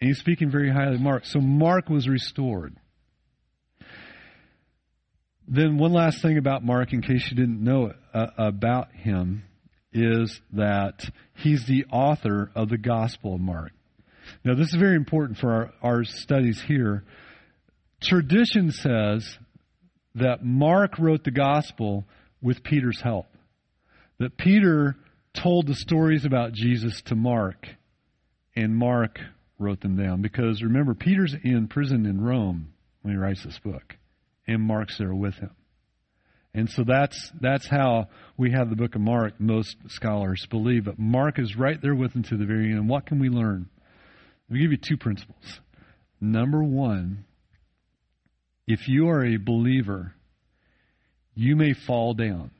And 0.00 0.08
he's 0.08 0.18
speaking 0.18 0.50
very 0.50 0.70
highly 0.72 0.96
of 0.96 1.00
Mark. 1.00 1.24
So 1.24 1.40
Mark 1.40 1.88
was 1.88 2.08
restored. 2.08 2.76
Then 5.46 5.78
one 5.78 5.92
last 5.92 6.22
thing 6.22 6.38
about 6.38 6.64
Mark, 6.64 6.92
in 6.92 7.02
case 7.02 7.28
you 7.30 7.36
didn't 7.36 7.62
know 7.62 7.92
uh, 8.12 8.26
about 8.38 8.92
him, 8.92 9.44
is 9.92 10.40
that 10.52 11.04
he's 11.36 11.66
the 11.66 11.84
author 11.92 12.50
of 12.54 12.68
the 12.68 12.78
Gospel 12.78 13.34
of 13.34 13.40
Mark. 13.40 13.72
Now, 14.44 14.54
this 14.54 14.68
is 14.68 14.76
very 14.78 14.96
important 14.96 15.38
for 15.38 15.52
our, 15.52 15.72
our 15.82 16.04
studies 16.04 16.62
here. 16.66 17.04
Tradition 18.02 18.70
says 18.70 19.38
that 20.14 20.44
Mark 20.44 20.98
wrote 20.98 21.24
the 21.24 21.30
gospel 21.30 22.04
with 22.42 22.62
Peter's 22.62 23.00
help. 23.00 23.26
That 24.18 24.36
Peter 24.36 24.96
told 25.34 25.66
the 25.66 25.74
stories 25.74 26.24
about 26.24 26.52
Jesus 26.52 27.02
to 27.06 27.16
Mark, 27.16 27.66
and 28.54 28.76
Mark 28.76 29.18
wrote 29.58 29.80
them 29.80 29.96
down. 29.96 30.22
Because 30.22 30.62
remember, 30.62 30.94
Peter's 30.94 31.34
in 31.42 31.68
prison 31.68 32.06
in 32.06 32.20
Rome 32.20 32.72
when 33.02 33.14
he 33.14 33.18
writes 33.18 33.42
this 33.44 33.58
book, 33.58 33.96
and 34.46 34.62
Mark's 34.62 34.98
there 34.98 35.14
with 35.14 35.34
him. 35.34 35.50
And 36.54 36.70
so 36.70 36.84
that's 36.86 37.32
that's 37.40 37.66
how 37.66 38.08
we 38.36 38.52
have 38.52 38.70
the 38.70 38.76
book 38.76 38.94
of 38.94 39.00
Mark. 39.00 39.40
Most 39.40 39.76
scholars 39.88 40.46
believe, 40.48 40.84
but 40.84 40.98
Mark 40.98 41.40
is 41.40 41.56
right 41.56 41.80
there 41.82 41.96
with 41.96 42.12
him 42.12 42.22
to 42.24 42.36
the 42.36 42.46
very 42.46 42.70
end. 42.72 42.88
What 42.88 43.06
can 43.06 43.18
we 43.18 43.28
learn? 43.28 43.68
Let 44.48 44.54
me 44.54 44.60
give 44.60 44.72
you 44.72 44.78
two 44.78 44.96
principles. 44.96 45.60
Number 46.20 46.62
one, 46.62 47.24
if 48.66 48.88
you 48.88 49.08
are 49.08 49.24
a 49.24 49.36
believer, 49.36 50.14
you 51.34 51.56
may 51.56 51.74
fall 51.86 52.14
down, 52.14 52.50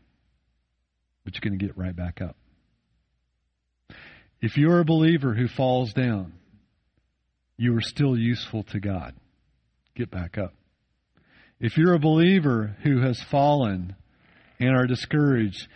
but 1.25 1.35
you're 1.35 1.49
going 1.49 1.59
to 1.59 1.65
get 1.65 1.77
right 1.77 1.95
back 1.95 2.21
up. 2.21 2.37
If 4.41 4.57
you're 4.57 4.81
a 4.81 4.85
believer 4.85 5.35
who 5.35 5.49
falls 5.49 5.93
down, 5.95 6.35
you 7.57 7.77
are 7.77 7.81
still 7.81 8.19
useful 8.19 8.65
to 8.65 8.81
God. 8.81 9.15
Get 9.95 10.11
back 10.11 10.37
up. 10.37 10.53
If 11.61 11.79
you're 11.79 11.95
a 11.95 12.01
believer 12.01 12.77
who 12.83 13.01
has 13.01 13.23
fallen 13.31 13.95
and 14.59 14.77
are 14.77 14.87
discouraged, 14.87 15.69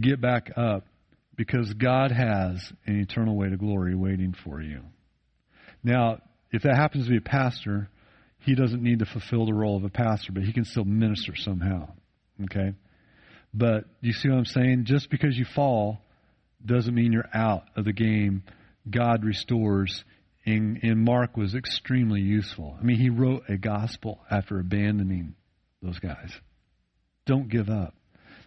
get 0.00 0.20
back 0.20 0.50
up 0.56 0.84
because 1.36 1.72
God 1.74 2.10
has 2.10 2.72
an 2.86 2.98
eternal 3.00 3.36
way 3.36 3.50
to 3.50 3.56
glory 3.56 3.94
waiting 3.94 4.34
for 4.42 4.60
you. 4.60 4.80
Now, 5.86 6.18
if 6.50 6.62
that 6.62 6.74
happens 6.74 7.04
to 7.04 7.10
be 7.12 7.18
a 7.18 7.20
pastor, 7.20 7.88
he 8.40 8.56
doesn't 8.56 8.82
need 8.82 8.98
to 8.98 9.06
fulfill 9.06 9.46
the 9.46 9.54
role 9.54 9.76
of 9.76 9.84
a 9.84 9.88
pastor, 9.88 10.32
but 10.32 10.42
he 10.42 10.52
can 10.52 10.64
still 10.64 10.84
minister 10.84 11.36
somehow. 11.36 11.88
Okay? 12.44 12.72
But 13.54 13.84
you 14.00 14.12
see 14.12 14.28
what 14.28 14.38
I'm 14.38 14.44
saying? 14.46 14.86
Just 14.86 15.08
because 15.10 15.38
you 15.38 15.44
fall 15.54 16.00
doesn't 16.64 16.92
mean 16.92 17.12
you're 17.12 17.30
out 17.32 17.62
of 17.76 17.84
the 17.84 17.92
game. 17.92 18.42
God 18.90 19.24
restores. 19.24 20.04
And, 20.44 20.80
and 20.82 21.04
Mark 21.04 21.36
was 21.36 21.54
extremely 21.54 22.20
useful. 22.20 22.76
I 22.80 22.82
mean, 22.82 22.98
he 22.98 23.08
wrote 23.08 23.44
a 23.48 23.56
gospel 23.56 24.18
after 24.28 24.58
abandoning 24.58 25.36
those 25.82 26.00
guys. 26.00 26.32
Don't 27.26 27.48
give 27.48 27.68
up. 27.68 27.94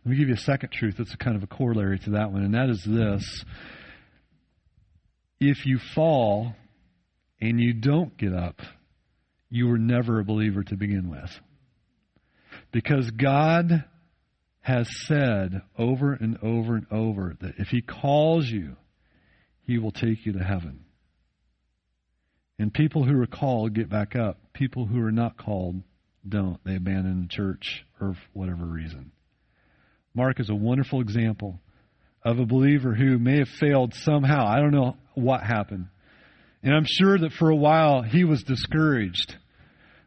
Let 0.03 0.11
me 0.11 0.17
give 0.17 0.27
you 0.27 0.35
a 0.35 0.37
second 0.37 0.71
truth 0.73 0.95
that's 0.97 1.13
a 1.13 1.17
kind 1.17 1.37
of 1.37 1.43
a 1.43 1.47
corollary 1.47 1.99
to 1.99 2.09
that 2.11 2.33
one, 2.33 2.43
and 2.43 2.53
that 2.53 2.69
is 2.69 2.83
this. 2.85 3.45
If 5.39 5.65
you 5.65 5.79
fall, 5.95 6.53
and 7.41 7.59
you 7.59 7.73
don't 7.73 8.17
get 8.17 8.33
up, 8.33 8.61
you 9.49 9.67
were 9.67 9.77
never 9.77 10.19
a 10.19 10.25
believer 10.25 10.63
to 10.63 10.75
begin 10.75 11.09
with. 11.09 11.31
Because 12.71 13.09
God 13.11 13.83
has 14.61 14.87
said 15.07 15.61
over 15.77 16.13
and 16.13 16.37
over 16.43 16.75
and 16.75 16.85
over 16.91 17.35
that 17.41 17.55
if 17.57 17.69
He 17.69 17.81
calls 17.81 18.47
you, 18.47 18.75
He 19.65 19.77
will 19.77 19.91
take 19.91 20.25
you 20.25 20.33
to 20.33 20.43
heaven. 20.43 20.85
And 22.59 22.73
people 22.73 23.05
who 23.05 23.19
are 23.21 23.27
called 23.27 23.73
get 23.73 23.89
back 23.89 24.15
up. 24.15 24.37
People 24.53 24.85
who 24.85 25.01
are 25.01 25.13
not 25.13 25.37
called 25.37 25.81
don't. 26.27 26.61
They 26.65 26.75
abandon 26.75 27.21
the 27.21 27.33
church 27.33 27.85
for 27.97 28.15
whatever 28.33 28.65
reason. 28.65 29.11
Mark 30.13 30.41
is 30.41 30.49
a 30.49 30.55
wonderful 30.55 30.99
example 30.99 31.59
of 32.23 32.39
a 32.39 32.45
believer 32.45 32.93
who 32.93 33.17
may 33.17 33.37
have 33.37 33.47
failed 33.47 33.93
somehow. 33.93 34.45
I 34.45 34.57
don't 34.57 34.71
know 34.71 34.97
what 35.15 35.41
happened. 35.41 35.87
And 36.61 36.73
I'm 36.73 36.85
sure 36.85 37.17
that 37.17 37.33
for 37.33 37.49
a 37.49 37.55
while 37.55 38.01
he 38.01 38.23
was 38.23 38.43
discouraged. 38.43 39.37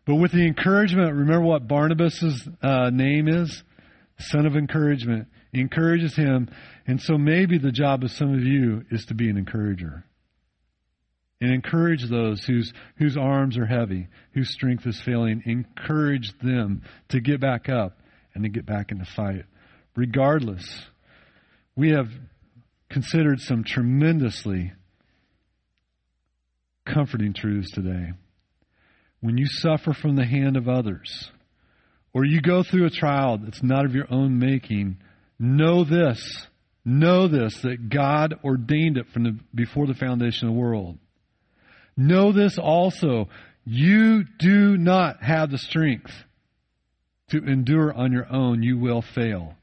But 0.05 0.17
with 0.17 0.33
the 0.33 0.47
encouragement, 0.47 1.15
remember 1.15 1.47
what 1.47 1.69
Barnabas' 1.69 2.49
uh, 2.63 2.91
name 2.91 3.29
is? 3.29 3.63
Son 4.19 4.47
of 4.47 4.57
encouragement. 4.57 5.29
He 5.53 5.61
encourages 5.61 6.15
him. 6.17 6.51
And 6.87 7.01
so 7.01 7.17
maybe 7.17 7.59
the 7.59 7.73
job 7.73 8.03
of 8.03 8.11
some 8.11 8.35
of 8.35 8.41
you 8.41 8.85
is 8.91 9.07
to 9.07 9.15
be 9.15 9.31
an 9.31 9.37
encourager. 9.37 10.05
And 11.41 11.53
encourage 11.53 12.09
those 12.09 12.45
whose, 12.45 12.73
whose 12.97 13.17
arms 13.17 13.59
are 13.59 13.67
heavy, 13.67 14.09
whose 14.33 14.53
strength 14.53 14.87
is 14.87 15.01
failing. 15.01 15.43
Encourage 15.47 16.33
them 16.43 16.83
to 17.09 17.21
get 17.21 17.41
back 17.41 17.69
up 17.69 17.99
and 18.35 18.45
to 18.45 18.51
get 18.51 18.67
back 18.67 18.93
in 18.93 18.99
the 18.99 19.05
fight. 19.05 19.45
Regardless, 19.97 20.87
we 21.77 21.91
have 21.91 22.09
considered 22.89 23.41
some 23.41 23.65
tremendously 23.65 24.73
comforting 26.85 27.33
truths 27.33 27.71
today. 27.71 28.13
When 29.21 29.39
you 29.39 29.47
suffer 29.47 29.93
from 29.93 30.17
the 30.17 30.25
hand 30.25 30.57
of 30.57 30.69
others, 30.69 31.31
or 32.13 32.25
you 32.25 32.41
go 32.41 32.63
through 32.63 32.87
a 32.87 32.91
trial 32.91 33.39
that's 33.39 33.63
not 33.63 33.85
of 33.85 33.95
your 33.95 34.13
own 34.13 34.39
making, 34.39 34.99
know 35.39 35.85
this. 35.85 36.47
Know 36.85 37.29
this 37.29 37.61
that 37.63 37.89
God 37.89 38.35
ordained 38.45 38.97
it 38.97 39.07
from 39.13 39.23
the, 39.23 39.39
before 39.55 39.87
the 39.87 39.95
foundation 39.95 40.49
of 40.49 40.55
the 40.55 40.61
world. 40.61 40.99
Know 41.97 42.33
this 42.33 42.59
also. 42.59 43.29
You 43.65 44.25
do 44.39 44.77
not 44.77 45.23
have 45.23 45.51
the 45.51 45.59
strength 45.59 46.13
to 47.31 47.39
endure 47.39 47.93
on 47.95 48.13
your 48.13 48.31
own, 48.31 48.63
you 48.63 48.77
will 48.79 49.01
fail. 49.01 49.55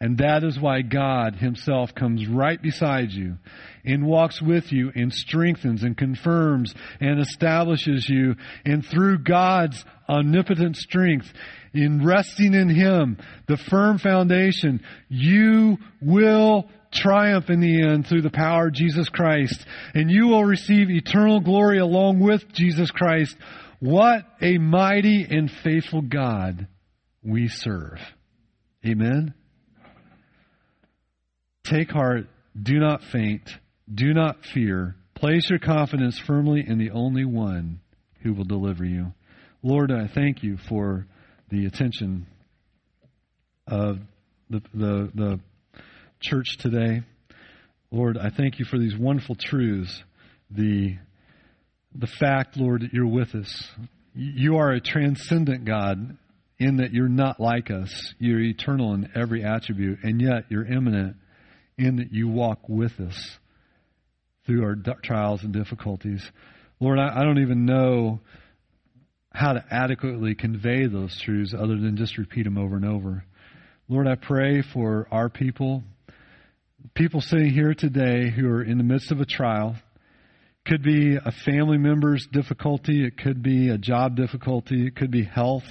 And 0.00 0.16
that 0.18 0.44
is 0.44 0.58
why 0.58 0.80
God 0.80 1.36
Himself 1.36 1.94
comes 1.94 2.26
right 2.26 2.60
beside 2.60 3.10
you 3.10 3.36
and 3.84 4.06
walks 4.06 4.40
with 4.40 4.72
you 4.72 4.90
and 4.94 5.12
strengthens 5.12 5.82
and 5.82 5.96
confirms 5.96 6.74
and 7.00 7.20
establishes 7.20 8.08
you. 8.08 8.34
And 8.64 8.84
through 8.84 9.18
God's 9.18 9.84
omnipotent 10.08 10.76
strength, 10.76 11.30
in 11.74 12.04
resting 12.04 12.54
in 12.54 12.70
Him, 12.70 13.18
the 13.46 13.58
firm 13.58 13.98
foundation, 13.98 14.80
you 15.08 15.76
will 16.00 16.70
triumph 16.92 17.50
in 17.50 17.60
the 17.60 17.86
end 17.86 18.06
through 18.06 18.22
the 18.22 18.30
power 18.30 18.68
of 18.68 18.72
Jesus 18.74 19.08
Christ. 19.10 19.64
And 19.94 20.10
you 20.10 20.28
will 20.28 20.44
receive 20.44 20.90
eternal 20.90 21.40
glory 21.40 21.78
along 21.78 22.20
with 22.20 22.50
Jesus 22.52 22.90
Christ. 22.90 23.36
What 23.80 24.24
a 24.40 24.58
mighty 24.58 25.26
and 25.28 25.50
faithful 25.50 26.02
God 26.02 26.66
we 27.22 27.48
serve. 27.48 27.98
Amen. 28.84 29.34
Take 31.70 31.92
heart, 31.92 32.26
do 32.60 32.80
not 32.80 33.00
faint, 33.12 33.48
do 33.94 34.12
not 34.12 34.44
fear. 34.52 34.96
Place 35.14 35.48
your 35.48 35.60
confidence 35.60 36.18
firmly 36.26 36.64
in 36.66 36.78
the 36.78 36.90
only 36.90 37.24
one 37.24 37.80
who 38.22 38.34
will 38.34 38.44
deliver 38.44 38.84
you. 38.84 39.12
Lord, 39.62 39.92
I 39.92 40.08
thank 40.12 40.42
you 40.42 40.56
for 40.68 41.06
the 41.48 41.66
attention 41.66 42.26
of 43.68 43.98
the, 44.48 44.62
the, 44.74 45.10
the 45.14 45.40
church 46.20 46.56
today. 46.58 47.02
Lord, 47.92 48.18
I 48.18 48.30
thank 48.30 48.58
you 48.58 48.64
for 48.64 48.78
these 48.78 48.96
wonderful 48.96 49.36
truths. 49.36 50.02
The, 50.50 50.96
the 51.94 52.08
fact, 52.18 52.56
Lord, 52.56 52.82
that 52.82 52.92
you're 52.92 53.06
with 53.06 53.32
us. 53.36 53.68
You 54.12 54.56
are 54.56 54.72
a 54.72 54.80
transcendent 54.80 55.66
God 55.66 56.16
in 56.58 56.78
that 56.78 56.92
you're 56.92 57.08
not 57.08 57.38
like 57.38 57.70
us. 57.70 58.12
You're 58.18 58.40
eternal 58.40 58.92
in 58.94 59.10
every 59.14 59.44
attribute, 59.44 60.00
and 60.02 60.20
yet 60.20 60.46
you're 60.48 60.66
immanent 60.66 61.14
in 61.80 61.96
that 61.96 62.12
you 62.12 62.28
walk 62.28 62.68
with 62.68 63.00
us 63.00 63.38
through 64.46 64.64
our 64.64 64.76
trials 65.02 65.42
and 65.42 65.52
difficulties. 65.52 66.22
Lord, 66.78 66.98
I, 66.98 67.20
I 67.20 67.24
don't 67.24 67.40
even 67.40 67.64
know 67.64 68.20
how 69.32 69.52
to 69.52 69.64
adequately 69.70 70.34
convey 70.34 70.86
those 70.86 71.18
truths 71.20 71.54
other 71.54 71.76
than 71.78 71.96
just 71.96 72.18
repeat 72.18 72.44
them 72.44 72.58
over 72.58 72.76
and 72.76 72.84
over. 72.84 73.24
Lord, 73.88 74.06
I 74.06 74.16
pray 74.16 74.62
for 74.62 75.08
our 75.10 75.28
people, 75.28 75.82
people 76.94 77.20
sitting 77.20 77.50
here 77.50 77.74
today 77.74 78.30
who 78.30 78.48
are 78.48 78.62
in 78.62 78.78
the 78.78 78.84
midst 78.84 79.10
of 79.10 79.20
a 79.20 79.26
trial. 79.26 79.76
Could 80.66 80.82
be 80.82 81.16
a 81.16 81.32
family 81.44 81.78
member's 81.78 82.26
difficulty, 82.30 83.06
it 83.06 83.16
could 83.16 83.42
be 83.42 83.70
a 83.70 83.78
job 83.78 84.14
difficulty, 84.14 84.86
it 84.86 84.94
could 84.94 85.10
be 85.10 85.24
health, 85.24 85.64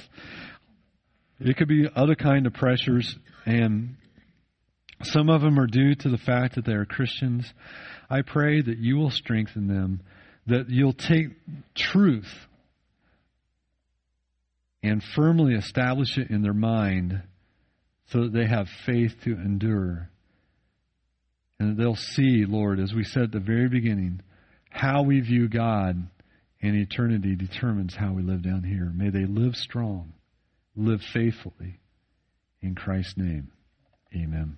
it 1.39 1.57
could 1.57 1.68
be 1.68 1.88
other 1.95 2.16
kind 2.16 2.47
of 2.47 2.53
pressures, 2.53 3.16
and 3.45 3.95
some 5.04 5.30
of 5.30 5.41
them 5.41 5.60
are 5.60 5.68
due 5.68 5.95
to 5.95 6.10
the 6.10 6.18
fact 6.18 6.56
that 6.56 6.66
they 6.66 6.74
are 6.74 6.86
Christians. 6.86 7.52
I 8.10 8.22
pray 8.22 8.62
that 8.62 8.78
you 8.78 8.97
will 8.97 9.12
strengthen 9.12 9.68
them, 9.68 10.02
that 10.47 10.70
you'll 10.70 10.93
take 10.93 11.28
truth 11.76 12.47
and 14.84 15.04
firmly 15.16 15.56
establish 15.56 16.18
it 16.18 16.30
in 16.30 16.41
their 16.41 16.54
mind 16.54 17.22
so 18.08 18.24
that 18.24 18.34
they 18.34 18.47
have 18.47 18.68
faith 18.86 19.14
to 19.24 19.32
endure. 19.32 20.10
And 21.60 21.72
that 21.72 21.82
they'll 21.82 21.95
see, 21.95 22.45
Lord, 22.45 22.80
as 22.80 22.93
we 22.93 23.04
said 23.04 23.24
at 23.24 23.32
the 23.32 23.39
very 23.39 23.70
beginning, 23.70 24.22
how 24.70 25.04
we 25.04 25.20
view 25.20 25.47
God 25.50 26.08
and 26.62 26.76
eternity 26.76 27.36
determines 27.36 27.95
how 27.95 28.14
we 28.14 28.22
live 28.22 28.43
down 28.43 28.64
here. 28.64 28.91
May 28.93 29.10
they 29.10 29.26
live 29.26 29.56
strong, 29.56 30.14
live 30.76 31.02
faithfully. 31.02 31.80
In 32.62 32.76
Christ's 32.76 33.18
name, 33.18 33.52
amen. 34.14 34.58